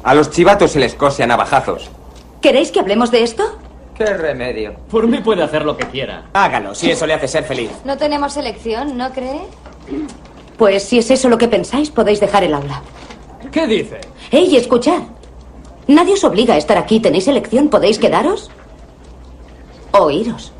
[0.03, 1.91] A los chivatos se les cose a navajazos.
[2.41, 3.59] ¿Queréis que hablemos de esto?
[3.95, 4.73] ¿Qué remedio?
[4.89, 6.25] Por mí puede hacer lo que quiera.
[6.33, 7.69] Hágalo, si eso le hace ser feliz.
[7.85, 9.41] No tenemos elección, ¿no cree?
[10.57, 12.81] Pues si es eso lo que pensáis, podéis dejar el aula.
[13.51, 14.01] ¿Qué dice?
[14.31, 15.03] ¡Ey, escuchad!
[15.87, 16.99] Nadie os obliga a estar aquí.
[16.99, 17.69] ¿Tenéis elección?
[17.69, 18.49] ¿Podéis quedaros?
[19.91, 20.51] O iros.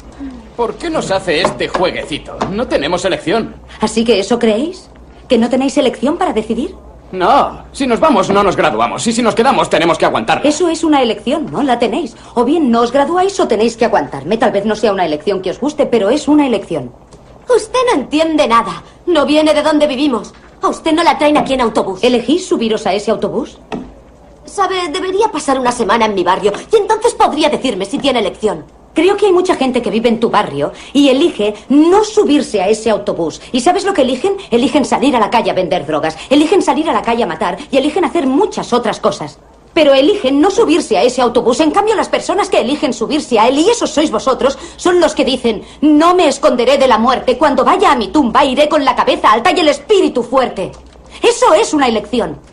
[0.55, 2.37] ¿Por qué nos hace este jueguecito?
[2.51, 3.55] No tenemos elección.
[3.79, 4.89] ¿Así que eso creéis?
[5.27, 6.75] ¿Que no tenéis elección para decidir?
[7.11, 10.41] No, si nos vamos no nos graduamos y si nos quedamos tenemos que aguantar.
[10.45, 11.61] Eso es una elección, ¿no?
[11.61, 12.15] La tenéis.
[12.35, 14.37] O bien no os graduáis o tenéis que aguantarme.
[14.37, 16.91] Tal vez no sea una elección que os guste, pero es una elección.
[17.53, 18.83] Usted no entiende nada.
[19.05, 20.33] No viene de donde vivimos.
[20.61, 22.01] A usted no la traen aquí en autobús.
[22.03, 23.57] ¿Elegís subiros a ese autobús?
[24.51, 28.65] Sabe, debería pasar una semana en mi barrio y entonces podría decirme si tiene elección.
[28.93, 32.67] Creo que hay mucha gente que vive en tu barrio y elige no subirse a
[32.67, 33.41] ese autobús.
[33.53, 34.35] ¿Y sabes lo que eligen?
[34.49, 37.57] Eligen salir a la calle a vender drogas, eligen salir a la calle a matar
[37.71, 39.39] y eligen hacer muchas otras cosas.
[39.73, 41.61] Pero eligen no subirse a ese autobús.
[41.61, 45.15] En cambio, las personas que eligen subirse a él, y esos sois vosotros, son los
[45.15, 47.37] que dicen, no me esconderé de la muerte.
[47.37, 50.73] Cuando vaya a mi tumba iré con la cabeza alta y el espíritu fuerte.
[51.23, 52.51] Eso es una elección.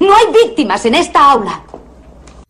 [0.00, 1.62] No hay víctimas en esta aula.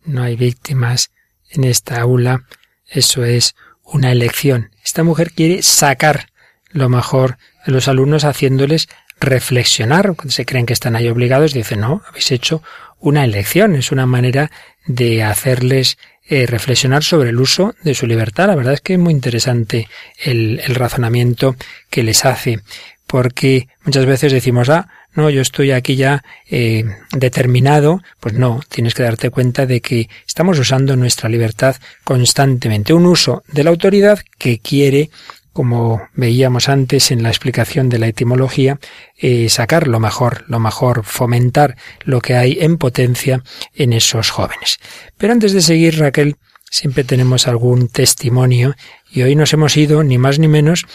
[0.05, 1.11] No hay víctimas
[1.49, 2.43] en esta aula.
[2.87, 4.71] Eso es una elección.
[4.83, 6.29] Esta mujer quiere sacar
[6.69, 8.87] lo mejor de los alumnos haciéndoles
[9.19, 10.15] reflexionar.
[10.15, 12.61] Cuando se creen que están ahí obligados, dicen, no, habéis hecho
[12.99, 13.75] una elección.
[13.75, 14.51] Es una manera
[14.85, 18.47] de hacerles eh, reflexionar sobre el uso de su libertad.
[18.47, 19.87] La verdad es que es muy interesante
[20.23, 21.55] el, el razonamiento
[21.89, 22.61] que les hace,
[23.07, 28.93] porque muchas veces decimos, ah, no, yo estoy aquí ya eh, determinado, pues no, tienes
[28.93, 34.19] que darte cuenta de que estamos usando nuestra libertad constantemente, un uso de la autoridad
[34.37, 35.09] que quiere
[35.51, 38.79] como veíamos antes en la explicación de la etimología,
[39.17, 44.79] eh, sacar lo mejor, lo mejor, fomentar lo que hay en potencia en esos jóvenes.
[45.17, 46.37] Pero antes de seguir, Raquel,
[46.69, 48.75] siempre tenemos algún testimonio
[49.11, 50.85] y hoy nos hemos ido, ni más ni menos,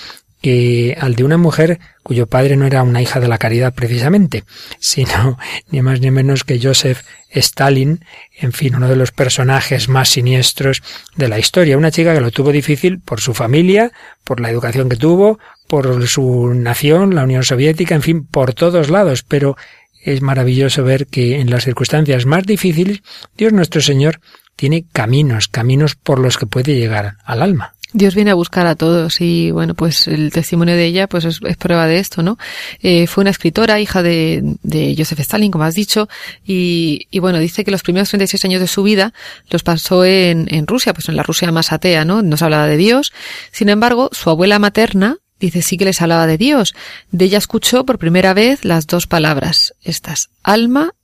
[0.45, 4.45] que al de una mujer cuyo padre no era una hija de la caridad precisamente,
[4.79, 5.39] sino
[5.71, 8.05] ni más ni menos que Joseph Stalin,
[8.39, 10.83] en fin, uno de los personajes más siniestros
[11.17, 13.91] de la historia, una chica que lo tuvo difícil por su familia,
[14.23, 18.91] por la educación que tuvo, por su nación, la Unión Soviética, en fin, por todos
[18.91, 19.57] lados, pero
[20.03, 23.01] es maravilloso ver que en las circunstancias más difíciles,
[23.35, 24.21] Dios nuestro Señor
[24.57, 27.74] tiene caminos, caminos por los que puede llegar al alma.
[27.95, 31.39] Dios viene a buscar a todos y bueno, pues el testimonio de ella pues es,
[31.57, 32.37] prueba de esto, ¿no?
[32.83, 36.09] Eh, fue una escritora, hija de, de Joseph Stalin, como has dicho,
[36.45, 39.15] y, y, bueno, dice que los primeros 36 años de su vida
[39.49, 42.21] los pasó en, en Rusia, pues en la Rusia más atea, ¿no?
[42.21, 43.13] No se hablaba de Dios.
[43.53, 46.75] Sin embargo, su abuela materna dice sí que les hablaba de Dios.
[47.13, 50.95] De ella escuchó por primera vez las dos palabras, estas, alma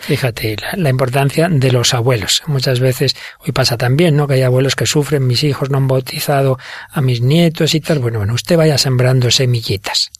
[0.00, 2.42] Fíjate la, importancia de los abuelos.
[2.46, 4.26] Muchas veces, hoy pasa también, ¿no?
[4.26, 6.58] Que hay abuelos que sufren, mis hijos no han bautizado
[6.90, 8.00] a mis nietos y tal.
[8.00, 10.10] Bueno, bueno, usted vaya sembrando semillitas.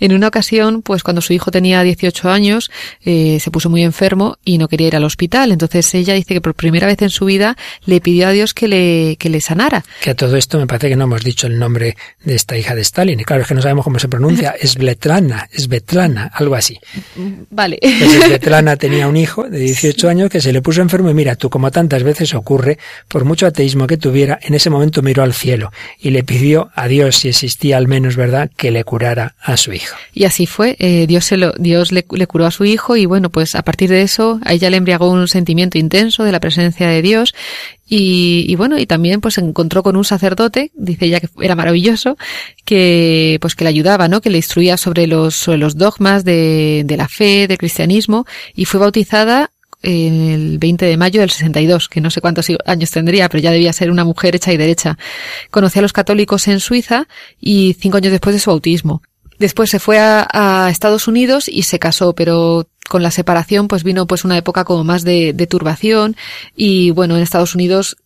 [0.00, 2.70] En una ocasión, pues cuando su hijo tenía 18 años,
[3.04, 5.52] eh, se puso muy enfermo y no quería ir al hospital.
[5.52, 8.68] Entonces ella dice que por primera vez en su vida le pidió a Dios que
[8.68, 9.84] le, que le sanara.
[10.00, 12.74] Que a todo esto me parece que no hemos dicho el nombre de esta hija
[12.74, 13.20] de Stalin.
[13.20, 14.54] Y claro, es que no sabemos cómo se pronuncia.
[14.62, 16.78] Es Bletlana, es Betlana, algo así.
[17.50, 17.78] Vale.
[17.82, 21.50] Pues tenía un hijo de 18 años que se le puso enfermo y mira, tú
[21.50, 25.72] como tantas veces ocurre, por mucho ateísmo que tuviera, en ese momento miró al cielo
[25.98, 29.72] y le pidió a Dios, si existía al menos, ¿verdad?, que le curara a su
[29.72, 29.96] hijo.
[30.12, 33.06] Y así fue, eh, Dios, se lo, Dios le, le, curó a su hijo y
[33.06, 36.40] bueno, pues a partir de eso a ella le embriagó un sentimiento intenso de la
[36.40, 37.34] presencia de Dios
[37.94, 42.16] y, bueno, y también pues se encontró con un sacerdote, dice ella que era maravilloso,
[42.64, 44.22] que pues que le ayudaba, ¿no?
[44.22, 48.24] Que le instruía sobre los, sobre los dogmas de, de la fe, del cristianismo,
[48.54, 49.50] y fue bautizada
[49.82, 53.72] el 20 de mayo del 62, que no sé cuántos años tendría, pero ya debía
[53.72, 54.96] ser una mujer hecha y derecha.
[55.50, 57.08] Conoció a los católicos en Suiza
[57.40, 59.02] y cinco años después de su bautismo.
[59.38, 64.06] Después se fue a, Estados Unidos y se casó, pero con la separación pues vino
[64.06, 66.16] pues una época como más de, de turbación
[66.56, 67.96] y bueno, en Estados Unidos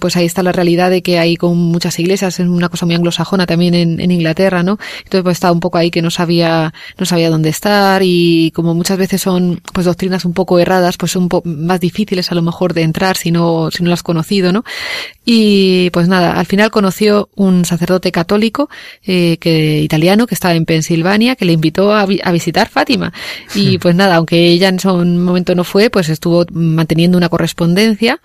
[0.00, 2.94] pues ahí está la realidad de que hay con muchas iglesias, es una cosa muy
[2.94, 4.78] anglosajona también en, en Inglaterra, ¿no?
[4.98, 8.74] Entonces pues estaba un poco ahí que no sabía, no sabía dónde estar y como
[8.74, 12.34] muchas veces son pues doctrinas un poco erradas, pues son un poco más difíciles a
[12.34, 14.64] lo mejor de entrar si no, si no las has conocido, ¿no?
[15.24, 18.68] Y pues nada, al final conoció un sacerdote católico,
[19.04, 23.12] eh, que, italiano, que estaba en Pensilvania, que le invitó a, a visitar Fátima.
[23.54, 28.20] Y pues nada, aunque ella en ese momento no fue, pues estuvo manteniendo una correspondencia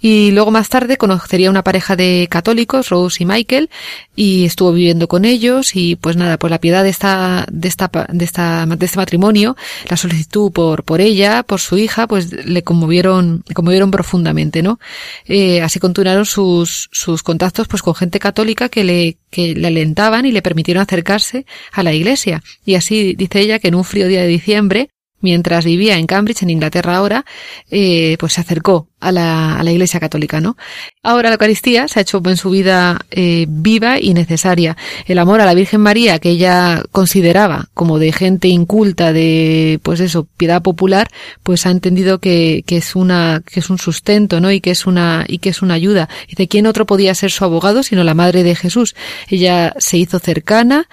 [0.00, 3.68] y luego más tarde conocería una pareja de católicos, Rose y Michael,
[4.16, 7.90] y estuvo viviendo con ellos y pues nada, por la piedad de esta, de esta,
[8.08, 9.54] de esta, de este matrimonio,
[9.90, 14.80] la solicitud por, por ella, por su hija, pues le conmovieron, le conmovieron profundamente, ¿no?
[15.26, 20.24] Eh, así continuaron sus, sus contactos pues con gente católica que le, que le alentaban
[20.24, 22.42] y le permitieron acercarse a la iglesia.
[22.64, 24.88] Y así dice ella que en un frío día de diciembre,
[25.24, 27.24] mientras vivía en Cambridge, en Inglaterra ahora,
[27.70, 30.56] eh, pues se acercó a la, a la, Iglesia Católica, ¿no?
[31.02, 34.76] Ahora la Eucaristía se ha hecho en su vida eh, viva y necesaria.
[35.06, 40.00] El amor a la Virgen María, que ella consideraba como de gente inculta, de, pues
[40.00, 41.08] eso, piedad popular,
[41.42, 44.52] pues ha entendido que, que es una, que es un sustento, ¿no?
[44.52, 46.08] Y que es una, y que es una ayuda.
[46.28, 48.94] Y de quién otro podía ser su abogado sino la Madre de Jesús.
[49.28, 50.86] Ella se hizo cercana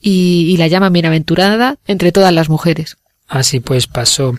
[0.00, 2.96] y, y la llama bienaventurada entre todas las mujeres.
[3.28, 4.36] Así pues pasó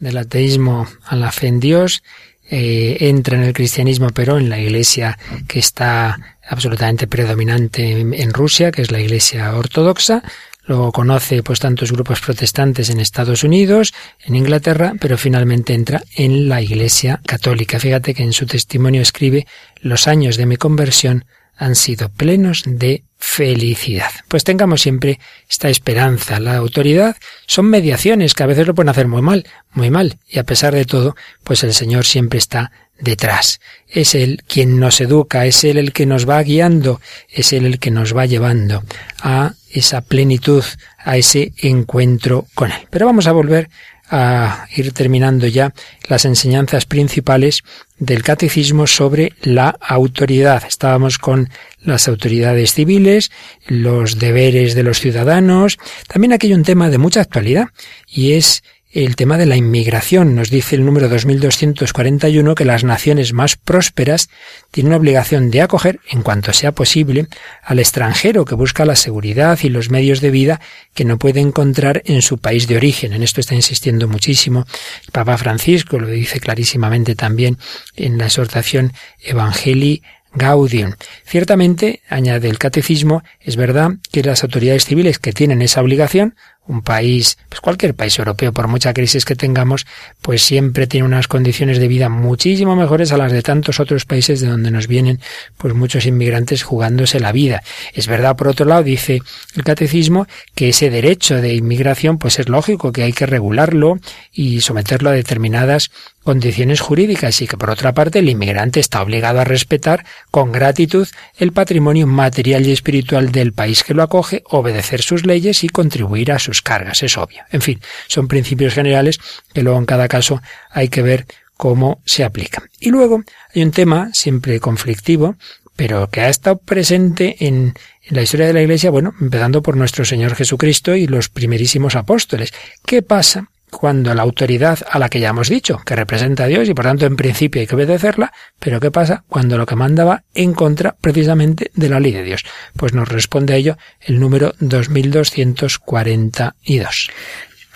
[0.00, 2.02] del ateísmo a la fe en Dios,
[2.50, 8.32] eh, entra en el cristianismo, pero en la iglesia que está absolutamente predominante en, en,
[8.32, 10.22] Rusia, que es la iglesia ortodoxa.
[10.64, 16.48] Luego conoce pues tantos grupos protestantes en Estados Unidos, en Inglaterra, pero finalmente entra en
[16.48, 17.80] la iglesia católica.
[17.80, 19.46] Fíjate que en su testimonio escribe
[19.80, 21.24] los años de mi conversión
[21.56, 24.10] han sido plenos de felicidad.
[24.28, 26.40] Pues tengamos siempre esta esperanza.
[26.40, 27.16] La autoridad
[27.46, 30.18] son mediaciones que a veces lo pueden hacer muy mal, muy mal.
[30.28, 33.60] Y a pesar de todo, pues el Señor siempre está detrás.
[33.88, 37.78] Es Él quien nos educa, es Él el que nos va guiando, es Él el
[37.78, 38.84] que nos va llevando
[39.20, 40.64] a esa plenitud,
[40.98, 42.86] a ese encuentro con Él.
[42.90, 43.68] Pero vamos a volver
[44.10, 45.72] a ir terminando ya
[46.08, 47.62] las enseñanzas principales
[47.98, 50.62] del catecismo sobre la autoridad.
[50.66, 51.50] Estábamos con
[51.82, 53.30] las autoridades civiles,
[53.66, 55.78] los deberes de los ciudadanos.
[56.06, 57.68] También aquí hay un tema de mucha actualidad
[58.06, 60.34] y es el tema de la inmigración.
[60.34, 64.28] Nos dice el número 2241 que las naciones más prósperas
[64.70, 67.26] tienen obligación de acoger, en cuanto sea posible,
[67.62, 70.60] al extranjero que busca la seguridad y los medios de vida
[70.94, 73.12] que no puede encontrar en su país de origen.
[73.12, 74.66] En esto está insistiendo muchísimo
[75.04, 77.58] el Papa Francisco, lo dice clarísimamente también
[77.96, 80.02] en la exhortación Evangelii
[80.34, 80.92] Gaudium.
[81.24, 86.34] Ciertamente, añade el catecismo, es verdad que las autoridades civiles que tienen esa obligación
[86.68, 89.86] un país, pues cualquier país europeo, por mucha crisis que tengamos,
[90.22, 94.40] pues siempre tiene unas condiciones de vida muchísimo mejores a las de tantos otros países
[94.40, 95.20] de donde nos vienen
[95.56, 97.62] pues muchos inmigrantes jugándose la vida.
[97.94, 99.22] Es verdad, por otro lado, dice
[99.56, 103.98] el catecismo, que ese derecho de inmigración pues es lógico que hay que regularlo
[104.32, 105.90] y someterlo a determinadas
[106.28, 111.08] condiciones jurídicas y que por otra parte el inmigrante está obligado a respetar con gratitud
[111.38, 116.32] el patrimonio material y espiritual del país que lo acoge, obedecer sus leyes y contribuir
[116.32, 117.42] a cargas, es obvio.
[117.50, 119.18] En fin, son principios generales
[119.52, 122.70] que luego en cada caso hay que ver cómo se aplican.
[122.78, 125.36] Y luego hay un tema siempre conflictivo
[125.78, 129.76] pero que ha estado presente en, en la historia de la Iglesia, bueno, empezando por
[129.76, 132.52] nuestro Señor Jesucristo y los primerísimos apóstoles.
[132.84, 136.68] ¿Qué pasa cuando la autoridad a la que ya hemos dicho, que representa a Dios
[136.68, 140.04] y por tanto en principio hay que obedecerla, pero ¿qué pasa cuando lo que manda
[140.04, 142.44] va en contra precisamente de la ley de Dios?
[142.76, 147.10] Pues nos responde a ello el número 2242.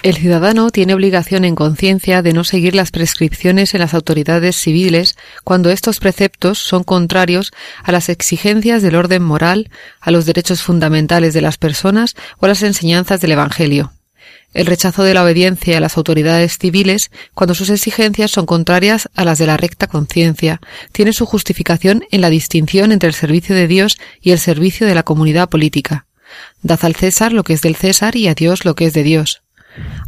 [0.02, 5.16] El ciudadano tiene obligación en conciencia de no seguir las prescripciones en las autoridades civiles
[5.44, 7.52] cuando estos preceptos son contrarios
[7.84, 9.70] a las exigencias del orden moral,
[10.00, 13.92] a los derechos fundamentales de las personas o a las enseñanzas del Evangelio.
[14.52, 19.24] El rechazo de la obediencia a las autoridades civiles, cuando sus exigencias son contrarias a
[19.24, 20.60] las de la recta conciencia,
[20.92, 24.94] tiene su justificación en la distinción entre el servicio de Dios y el servicio de
[24.94, 26.06] la comunidad política.
[26.62, 29.02] Dad al César lo que es del César y a Dios lo que es de
[29.02, 29.42] Dios.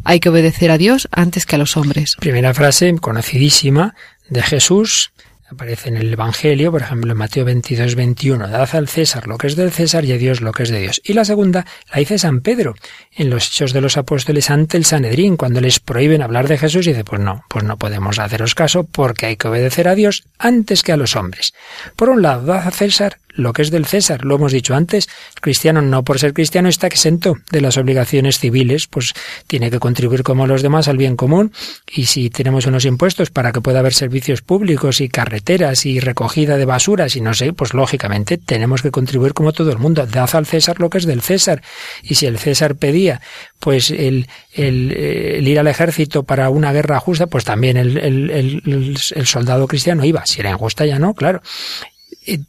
[0.05, 2.17] Hay que obedecer a Dios antes que a los hombres.
[2.21, 3.95] Primera frase conocidísima
[4.29, 5.13] de Jesús,
[5.55, 9.47] aparece en el Evangelio, por ejemplo en Mateo 22, 21, dad al César lo que
[9.47, 11.01] es del César y a Dios lo que es de Dios.
[11.05, 12.75] Y la segunda la dice San Pedro
[13.13, 16.87] en los Hechos de los Apóstoles ante el Sanedrín, cuando les prohíben hablar de Jesús
[16.87, 20.25] y dice, pues no, pues no podemos haceros caso porque hay que obedecer a Dios
[20.39, 21.55] antes que a los hombres.
[21.97, 24.25] Por un lado, dad a César lo que es del César.
[24.25, 28.39] Lo hemos dicho antes, el cristiano no por ser cristiano está exento de las obligaciones
[28.39, 29.13] civiles, pues
[29.47, 31.53] tiene que contribuir como los demás al bien común
[31.93, 36.57] y si tenemos unos impuestos para que pueda haber servicios públicos y carreteras y recogida
[36.57, 40.07] de basuras y no sé, pues lógicamente tenemos que contribuir como todo el mundo.
[40.07, 41.63] Dad al César lo que es del César.
[42.03, 43.21] Y si el César pedía
[43.59, 49.67] pues el, el, ir al ejército para una guerra justa, pues también el, el soldado
[49.67, 50.27] cristiano iba.
[50.27, 51.43] Si era injusta ya no, claro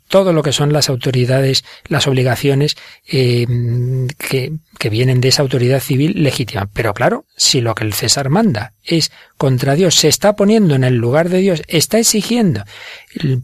[0.08, 2.76] todo lo que son las autoridades, las obligaciones
[3.08, 3.46] eh,
[4.18, 6.70] que, que vienen de esa autoridad civil legítima.
[6.74, 10.84] Pero claro, si lo que el César manda es contra Dios, se está poniendo en
[10.84, 12.64] el lugar de Dios, está exigiendo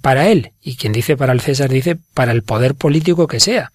[0.02, 3.72] para él, y quien dice para el César dice para el poder político que sea,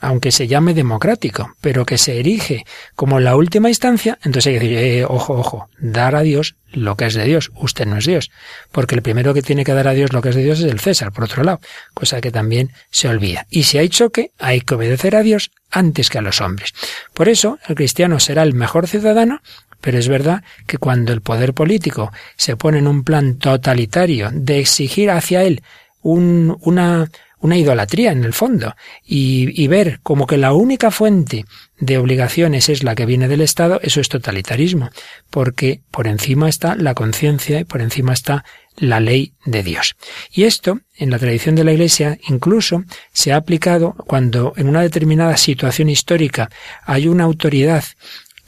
[0.00, 4.60] aunque se llame democrático, pero que se erige como la última instancia, entonces hay que
[4.60, 7.50] decir, eh, ojo, ojo, dar a Dios lo que es de Dios.
[7.56, 8.30] Usted no es Dios,
[8.70, 10.70] porque el primero que tiene que dar a Dios lo que es de Dios es
[10.70, 11.60] el César, por otro lado,
[11.94, 13.46] cosa que también se olvida.
[13.50, 16.74] Y si hay choque, hay que obedecer a Dios antes que a los hombres.
[17.12, 19.40] Por eso, el cristiano será el mejor ciudadano
[19.80, 24.58] pero es verdad que cuando el poder político se pone en un plan totalitario de
[24.58, 25.62] exigir hacia él
[26.02, 27.08] un, una,
[27.40, 28.74] una idolatría en el fondo
[29.04, 31.44] y, ver como que la única fuente
[31.78, 34.90] de obligaciones es la que viene del Estado, eso es totalitarismo,
[35.30, 38.44] porque por encima está la conciencia y por encima está
[38.76, 39.96] la ley de Dios.
[40.32, 44.82] Y esto, en la tradición de la Iglesia, incluso se ha aplicado cuando en una
[44.82, 46.50] determinada situación histórica
[46.84, 47.84] hay una autoridad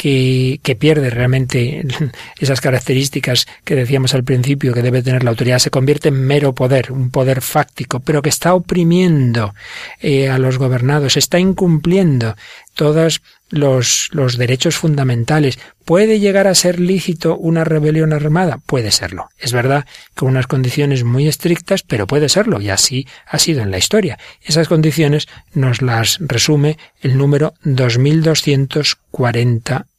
[0.01, 1.85] que, pierde realmente
[2.39, 6.55] esas características que decíamos al principio que debe tener la autoridad, se convierte en mero
[6.55, 9.55] poder, un poder fáctico, pero que está oprimiendo
[10.01, 12.35] eh, a los gobernados, está incumpliendo
[12.75, 13.21] todos
[13.51, 15.59] los, los derechos fundamentales.
[15.85, 18.59] ¿Puede llegar a ser lícito una rebelión armada?
[18.65, 19.29] Puede serlo.
[19.39, 19.85] Es verdad
[20.17, 24.19] que unas condiciones muy estrictas, pero puede serlo, y así ha sido en la historia.
[24.43, 27.53] Esas condiciones nos las resume el número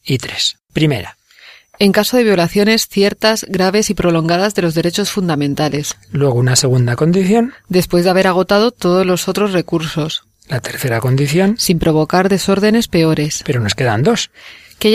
[0.04, 0.58] 2243.
[0.74, 1.18] Primera.
[1.80, 5.96] En caso de violaciones ciertas, graves y prolongadas de los derechos fundamentales.
[6.12, 7.54] Luego una segunda condición.
[7.70, 10.26] Después de haber agotado todos los otros recursos.
[10.48, 11.56] La tercera condición.
[11.58, 13.42] Sin provocar desórdenes peores.
[13.46, 14.30] Pero nos quedan dos.
[14.78, 14.92] Que,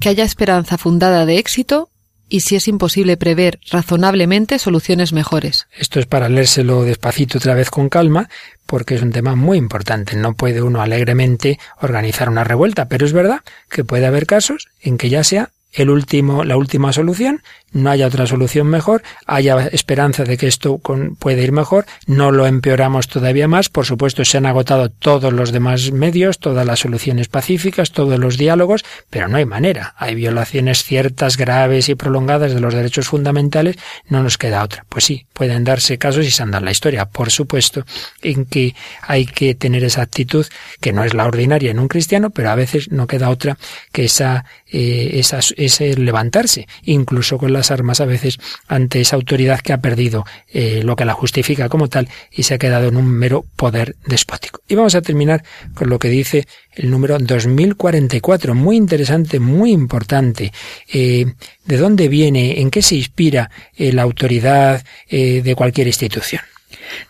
[0.00, 1.90] que haya esperanza fundada de éxito
[2.28, 5.66] y si es imposible prever razonablemente soluciones mejores.
[5.76, 8.28] Esto es para leérselo despacito otra vez con calma,
[8.66, 10.16] porque es un tema muy importante.
[10.16, 14.98] No puede uno alegremente organizar una revuelta, pero es verdad que puede haber casos en
[14.98, 17.42] que ya sea el último, la última solución,
[17.72, 20.80] no haya otra solución mejor, haya esperanza de que esto
[21.18, 25.52] puede ir mejor, no lo empeoramos todavía más, por supuesto se han agotado todos los
[25.52, 30.84] demás medios, todas las soluciones pacíficas, todos los diálogos, pero no hay manera, hay violaciones
[30.84, 33.76] ciertas, graves y prolongadas de los derechos fundamentales,
[34.08, 34.86] no nos queda otra.
[34.88, 37.84] Pues sí, pueden darse casos y se anda la historia, por supuesto,
[38.22, 40.46] en que hay que tener esa actitud
[40.80, 43.58] que no es la ordinaria en un cristiano, pero a veces no queda otra
[43.92, 49.60] que esa, eh, esa ese levantarse, incluso con las armas a veces ante esa autoridad
[49.60, 52.96] que ha perdido eh, lo que la justifica como tal y se ha quedado en
[52.96, 54.60] un mero poder despótico.
[54.68, 55.44] Y vamos a terminar
[55.74, 60.52] con lo que dice el número 2044, muy interesante, muy importante.
[60.92, 61.26] Eh,
[61.64, 62.60] ¿De dónde viene?
[62.60, 66.42] ¿En qué se inspira eh, la autoridad de cualquier institución?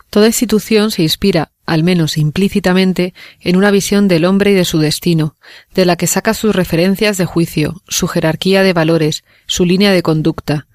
[0.09, 4.79] Toda institución se inspira al menos implícitamente, en una visión del hombre y de su
[4.79, 5.35] destino,
[5.75, 10.01] de la que saca sus referencias de juicio, su jerarquía de valores, su línea de
[10.01, 10.65] conducta.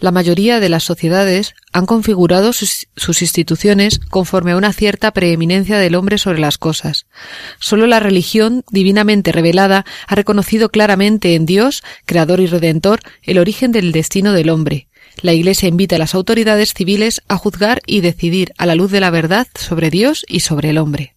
[0.00, 2.86] La mayoría de las sociedades han configurado sus,
[3.20, 7.06] instituciones conforme a una cierta preeminencia del hombre sobre las cosas.
[7.58, 13.72] Solo la religión divinamente revelada ha reconocido claramente en Dios, Creador y Redentor, el origen
[13.72, 14.87] del destino del hombre.
[15.20, 19.00] La Iglesia invita a las autoridades civiles a juzgar y decidir a la luz de
[19.00, 21.14] la verdad sobre Dios y sobre el hombre.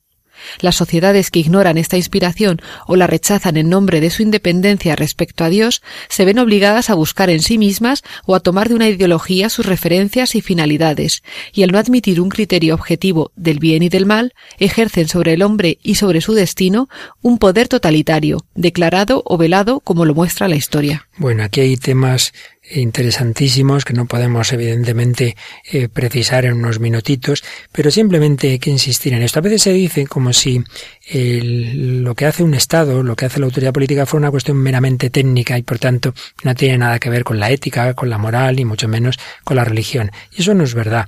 [0.59, 5.43] Las sociedades que ignoran esta inspiración o la rechazan en nombre de su independencia respecto
[5.43, 8.89] a Dios se ven obligadas a buscar en sí mismas o a tomar de una
[8.89, 11.23] ideología sus referencias y finalidades,
[11.53, 15.41] y al no admitir un criterio objetivo del bien y del mal, ejercen sobre el
[15.41, 16.89] hombre y sobre su destino
[17.21, 21.07] un poder totalitario, declarado o velado como lo muestra la historia.
[21.17, 22.33] Bueno, aquí hay temas
[22.69, 25.35] interesantísimos que no podemos evidentemente
[25.71, 29.39] eh, precisar en unos minutitos, pero simplemente hay que insistir en esto.
[29.39, 30.63] A veces se dice como si
[31.11, 35.09] lo que hace un Estado, lo que hace la autoridad política fuera una cuestión meramente
[35.09, 38.59] técnica y por tanto no tiene nada que ver con la ética, con la moral
[38.59, 40.11] y mucho menos con la religión.
[40.31, 41.07] Y eso no es verdad.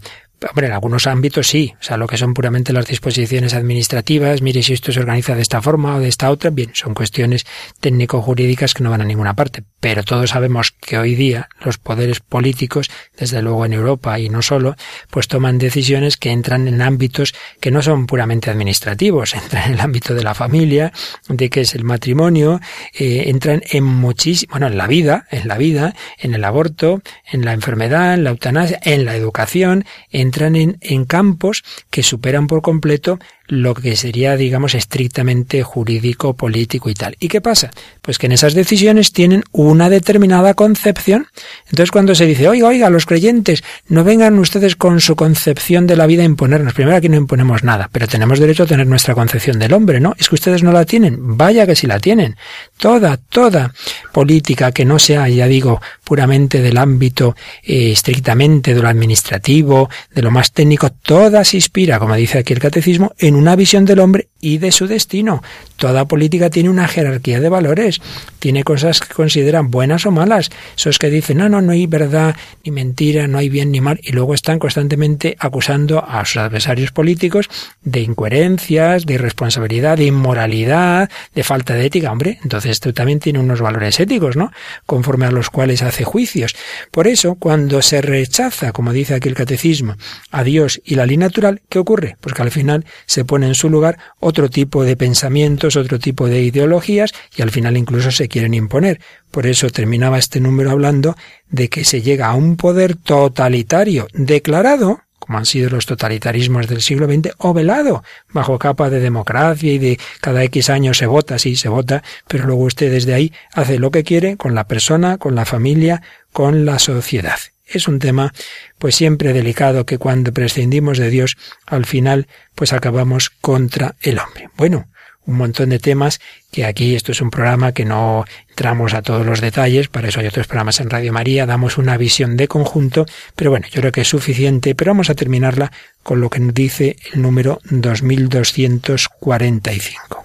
[0.50, 4.64] Hombre, en algunos ámbitos sí, o sea, lo que son puramente las disposiciones administrativas, mire
[4.64, 7.46] si esto se organiza de esta forma o de esta otra, bien, son cuestiones
[7.80, 9.64] técnico-jurídicas que no van a ninguna parte.
[9.80, 14.42] Pero todos sabemos que hoy día los poderes políticos, desde luego en Europa y no
[14.42, 14.76] solo,
[15.10, 19.82] pues toman decisiones que entran en ámbitos que no son puramente administrativos, entran en el
[19.82, 20.92] ámbito de la familia,
[21.30, 22.60] de qué es el matrimonio,
[22.94, 27.46] eh, entran en muchísimo, bueno, en la vida, en la vida, en el aborto, en
[27.46, 32.48] la enfermedad, en la eutanasia, en la educación, en entran en, en campos que superan
[32.48, 33.20] por completo
[33.62, 37.16] lo que sería, digamos, estrictamente jurídico, político y tal.
[37.20, 37.72] ¿Y qué pasa?
[38.02, 41.28] Pues que en esas decisiones tienen una determinada concepción.
[41.66, 45.96] Entonces cuando se dice, oiga, oiga, los creyentes, no vengan ustedes con su concepción de
[45.96, 46.74] la vida a imponernos.
[46.74, 50.16] Primero aquí no imponemos nada, pero tenemos derecho a tener nuestra concepción del hombre, ¿no?
[50.18, 51.38] Es que ustedes no la tienen.
[51.38, 52.36] Vaya que sí la tienen.
[52.78, 53.74] Toda, toda
[54.12, 60.22] política que no sea, ya digo, puramente del ámbito eh, estrictamente de lo administrativo, de
[60.22, 64.00] lo más técnico, toda se inspira, como dice aquí el catecismo, en una visión del
[64.00, 65.44] hombre y de su destino.
[65.76, 68.02] Toda política tiene una jerarquía de valores,
[68.40, 70.50] tiene cosas que consideran buenas o malas.
[70.78, 74.00] Esos que dicen, no, no, no hay verdad ni mentira, no hay bien ni mal,
[74.02, 77.50] y luego están constantemente acusando a sus adversarios políticos
[77.84, 82.12] de incoherencias, de irresponsabilidad, de inmoralidad, de falta de ética.
[82.12, 84.52] Hombre, entonces esto también tiene unos valores éticos, ¿no?
[84.86, 86.56] Conforme a los cuales hace juicios.
[86.92, 89.96] Por eso, cuando se rechaza, como dice aquí el catecismo,
[90.32, 92.16] a Dios y la ley natural, ¿qué ocurre?
[92.22, 96.28] Pues que al final se pone en su lugar otro tipo de pensamientos, otro tipo
[96.28, 99.00] de ideologías y al final incluso se quieren imponer.
[99.32, 101.16] Por eso terminaba este número hablando
[101.50, 106.82] de que se llega a un poder totalitario declarado, como han sido los totalitarismos del
[106.82, 111.40] siglo XX, o velado, bajo capa de democracia y de cada X años se vota,
[111.40, 115.18] sí, se vota, pero luego usted desde ahí hace lo que quiere con la persona,
[115.18, 116.02] con la familia,
[116.34, 117.40] con la sociedad.
[117.66, 118.34] Es un tema
[118.78, 124.50] pues siempre delicado que cuando prescindimos de Dios al final pues acabamos contra el hombre.
[124.58, 124.88] Bueno,
[125.26, 126.20] un montón de temas
[126.52, 130.20] que aquí esto es un programa que no entramos a todos los detalles, para eso
[130.20, 133.06] hay otros programas en Radio María, damos una visión de conjunto,
[133.36, 135.72] pero bueno, yo creo que es suficiente, pero vamos a terminarla
[136.04, 140.24] con lo que nos dice el número 2245.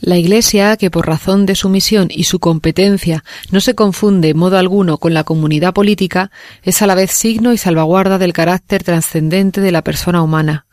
[0.00, 4.38] La Iglesia, que por razón de su misión y su competencia no se confunde en
[4.38, 6.30] modo alguno con la comunidad política,
[6.62, 10.64] es a la vez signo y salvaguarda del carácter trascendente de la persona humana.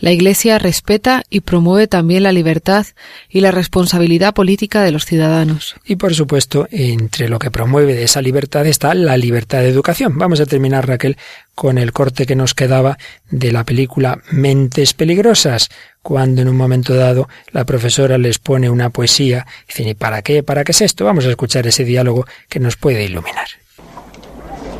[0.00, 2.86] La Iglesia respeta y promueve también la libertad
[3.30, 5.76] y la responsabilidad política de los ciudadanos.
[5.86, 10.18] Y por supuesto, entre lo que promueve de esa libertad está la libertad de educación.
[10.18, 11.16] Vamos a terminar, Raquel,
[11.54, 12.98] con el corte que nos quedaba
[13.30, 15.68] de la película Mentes Peligrosas,
[16.02, 19.46] cuando en un momento dado la profesora les pone una poesía.
[19.66, 20.42] Dicen, ¿y para qué?
[20.42, 21.04] ¿Para qué es esto?
[21.04, 23.46] Vamos a escuchar ese diálogo que nos puede iluminar.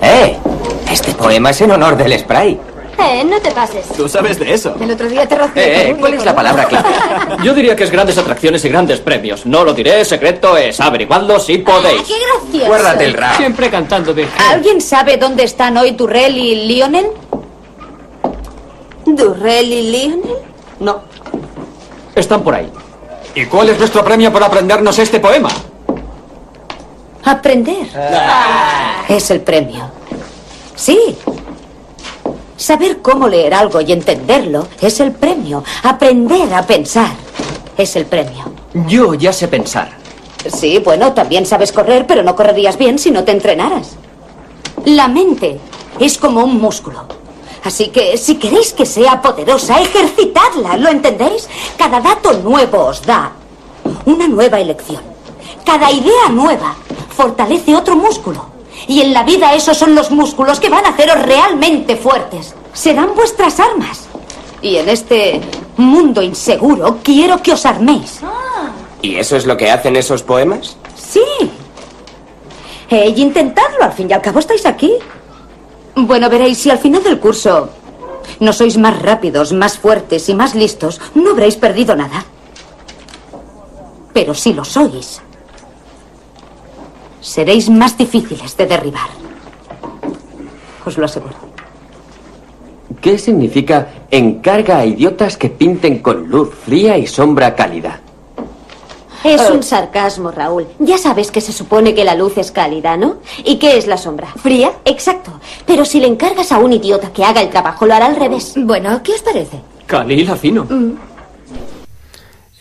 [0.03, 0.37] ¡Eh!
[0.91, 2.59] Este poema es en honor del spray.
[2.99, 3.87] Eh, no te pases.
[3.89, 4.77] Tú sabes de eso.
[4.81, 5.63] El otro día te rocié.
[5.63, 6.89] Eh, eh, ¿cuál es la palabra clave?
[7.43, 9.47] Yo diría que es grandes atracciones y grandes premios.
[9.47, 10.81] No lo diré, secreto es.
[10.81, 12.01] Averiguadlo si podéis.
[12.01, 12.67] Ah, ¡Qué gracioso!
[12.67, 13.37] Guárdate el rap.
[13.37, 14.29] Siempre cantando de...
[14.51, 17.07] ¿Alguien sabe dónde están hoy Durrell y Lionel?
[19.05, 20.37] ¿Durrell y Lionel?
[20.81, 21.03] No.
[22.15, 22.71] Están por ahí.
[23.35, 25.51] ¿Y cuál es nuestro premio por aprendernos este poema?
[27.25, 27.87] Aprender.
[29.09, 29.91] Es el premio.
[30.77, 31.17] Sí.
[32.57, 35.65] Saber cómo leer algo y entenderlo es el premio.
[35.83, 37.11] Aprender a pensar
[37.77, 38.45] es el premio.
[38.87, 39.91] Yo ya sé pensar.
[40.47, 43.97] Sí, bueno, también sabes correr, pero no correrías bien si no te entrenaras.
[44.85, 45.59] La mente
[45.99, 47.07] es como un músculo.
[47.65, 51.49] Así que si queréis que sea poderosa, ejercitadla, ¿lo entendéis?
[51.79, 53.33] Cada dato nuevo os da
[54.05, 55.03] una nueva elección.
[55.65, 56.77] Cada idea nueva
[57.17, 58.54] fortalece otro músculo.
[58.87, 62.55] Y en la vida esos son los músculos que van a haceros realmente fuertes.
[62.73, 64.07] Serán vuestras armas.
[64.61, 65.41] Y en este
[65.77, 68.21] mundo inseguro quiero que os arméis.
[69.03, 70.77] ¿Y eso es lo que hacen esos poemas?
[70.97, 71.21] Sí.
[72.91, 74.93] Eh, y intentadlo, al fin y al cabo estáis aquí.
[75.95, 77.71] Bueno, veréis, si al final del curso
[78.41, 82.25] no sois más rápidos, más fuertes y más listos, no habréis perdido nada.
[84.13, 85.21] Pero si lo sois,
[87.25, 89.09] seréis más difíciles de derribar.
[90.85, 91.35] Os lo aseguro.
[93.01, 98.01] ¿Qué significa encarga a idiotas que pinten con luz fría y sombra cálida?
[99.25, 100.67] Es un sarcasmo, Raúl.
[100.79, 103.17] Ya sabes que se supone que la luz es cálida, ¿no?
[103.43, 104.29] ¿Y qué es la sombra?
[104.37, 104.73] ¿Fría?
[104.85, 105.41] Exacto.
[105.67, 108.53] Pero si le encargas a un idiota que haga el trabajo, lo hará al revés.
[108.55, 109.61] Bueno, ¿qué os parece?
[109.87, 110.67] Calila fino.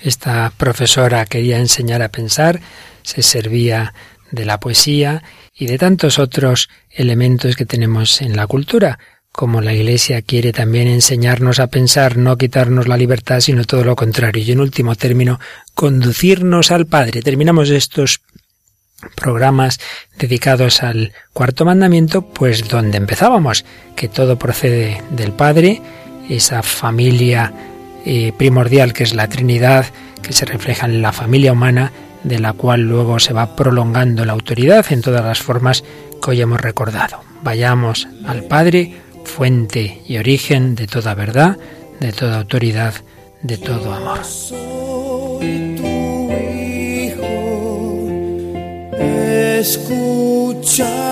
[0.02, 2.62] Esta profesora quería enseñar a pensar,
[3.02, 3.94] se servía
[4.34, 5.24] de la poesía
[5.56, 9.00] y de tantos otros elementos que tenemos en la cultura,
[9.32, 13.96] como la Iglesia quiere también enseñarnos a pensar, no quitarnos la libertad, sino todo lo
[13.96, 14.44] contrario.
[14.44, 15.40] Y en último término,
[15.74, 17.22] conducirnos al Padre.
[17.22, 18.22] Terminamos estos
[19.16, 19.80] programas
[20.18, 23.66] dedicados al cuarto mandamiento, pues donde empezábamos,
[23.96, 25.82] que todo procede del Padre,
[26.30, 27.54] esa familia
[28.06, 29.86] eh, primordial que es la Trinidad,
[30.22, 31.92] que se refleja en la familia humana,
[32.24, 35.84] de la cual luego se va prolongando la autoridad en todas las formas
[36.22, 37.22] que hoy hemos recordado.
[37.42, 38.94] Vayamos al Padre,
[39.26, 41.58] fuente y origen de toda verdad,
[42.00, 42.94] de toda autoridad,
[43.42, 44.22] de todo amor.
[49.60, 51.04] Escúchame.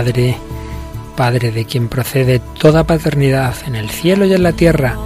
[0.00, 0.34] Padre,
[1.14, 4.96] Padre de quien procede toda paternidad en el cielo y en la tierra,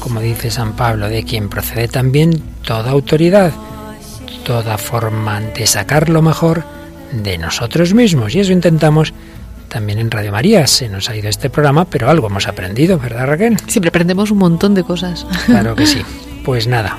[0.00, 3.52] como dice San Pablo, de quien procede también toda autoridad,
[4.44, 6.64] toda forma de sacar lo mejor
[7.12, 8.34] de nosotros mismos.
[8.34, 9.14] Y eso intentamos
[9.68, 10.66] también en Radio María.
[10.66, 13.56] Se nos ha ido este programa, pero algo hemos aprendido, ¿verdad Raquel?
[13.68, 15.28] Siempre aprendemos un montón de cosas.
[15.46, 16.02] Claro que sí.
[16.44, 16.98] Pues nada,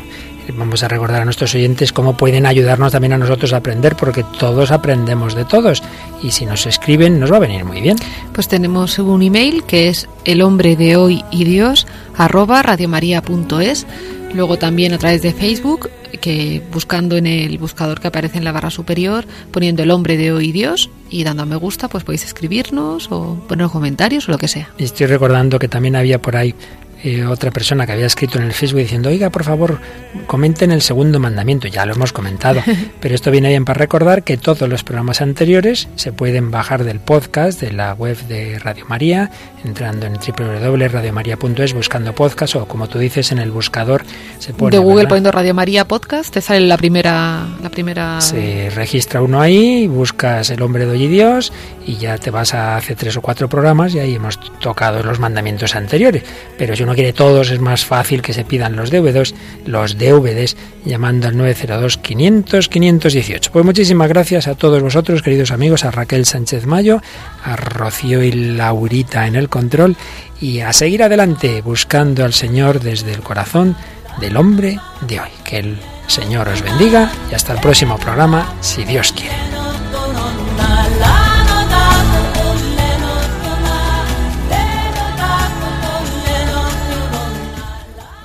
[0.56, 4.24] vamos a recordar a nuestros oyentes cómo pueden ayudarnos también a nosotros a aprender, porque
[4.39, 5.84] todos aprendemos de todos.
[6.24, 7.97] Y si nos escriben, nos va a venir muy bien.
[8.34, 13.88] Pues tenemos un email que es el hombre de hoy y Dios arroba radiomaria.es.
[14.34, 15.89] Luego también a través de Facebook,
[16.22, 20.32] que buscando en el buscador que aparece en la barra superior, poniendo el hombre de
[20.32, 24.32] hoy y Dios y dando a me gusta, pues podéis escribirnos o poner comentarios o
[24.32, 24.69] lo que sea.
[24.78, 26.55] Y estoy recordando que también había por ahí
[27.04, 29.80] eh, otra persona que había escrito en el Facebook diciendo, oiga, por favor,
[30.28, 31.68] comenten el segundo mandamiento.
[31.68, 32.62] Ya lo hemos comentado,
[32.99, 36.99] pero esto viene bien para recordar que todos los programas anteriores se pueden bajar del
[36.99, 39.32] podcast de la web de Radio María,
[39.64, 44.04] entrando en www.radiomaria.es, buscando podcast o como tú dices en el buscador
[44.39, 44.72] se pone...
[44.72, 47.47] De Google poniendo Radio María Podcast, te sale la primera...
[47.62, 48.22] La primera...
[48.22, 51.52] Se registra uno ahí, buscas El hombre de hoy y Dios
[51.86, 55.20] y ya te vas a hace tres o cuatro programas y ahí hemos tocado los
[55.20, 56.24] mandamientos anteriores.
[56.58, 59.34] Pero si uno quiere todos es más fácil que se pidan los DVDs,
[59.66, 63.52] los DVDs llamando al 902 500 518.
[63.52, 67.02] Pues muchísimas gracias a todos vosotros, queridos amigos, a Raquel Sánchez Mayo,
[67.44, 69.96] a Rocío y Laurita en el control
[70.39, 73.76] y a seguir adelante buscando al Señor desde el corazón
[74.20, 75.30] del hombre de hoy.
[75.44, 75.78] Que el
[76.08, 79.36] Señor os bendiga y hasta el próximo programa, si Dios quiere.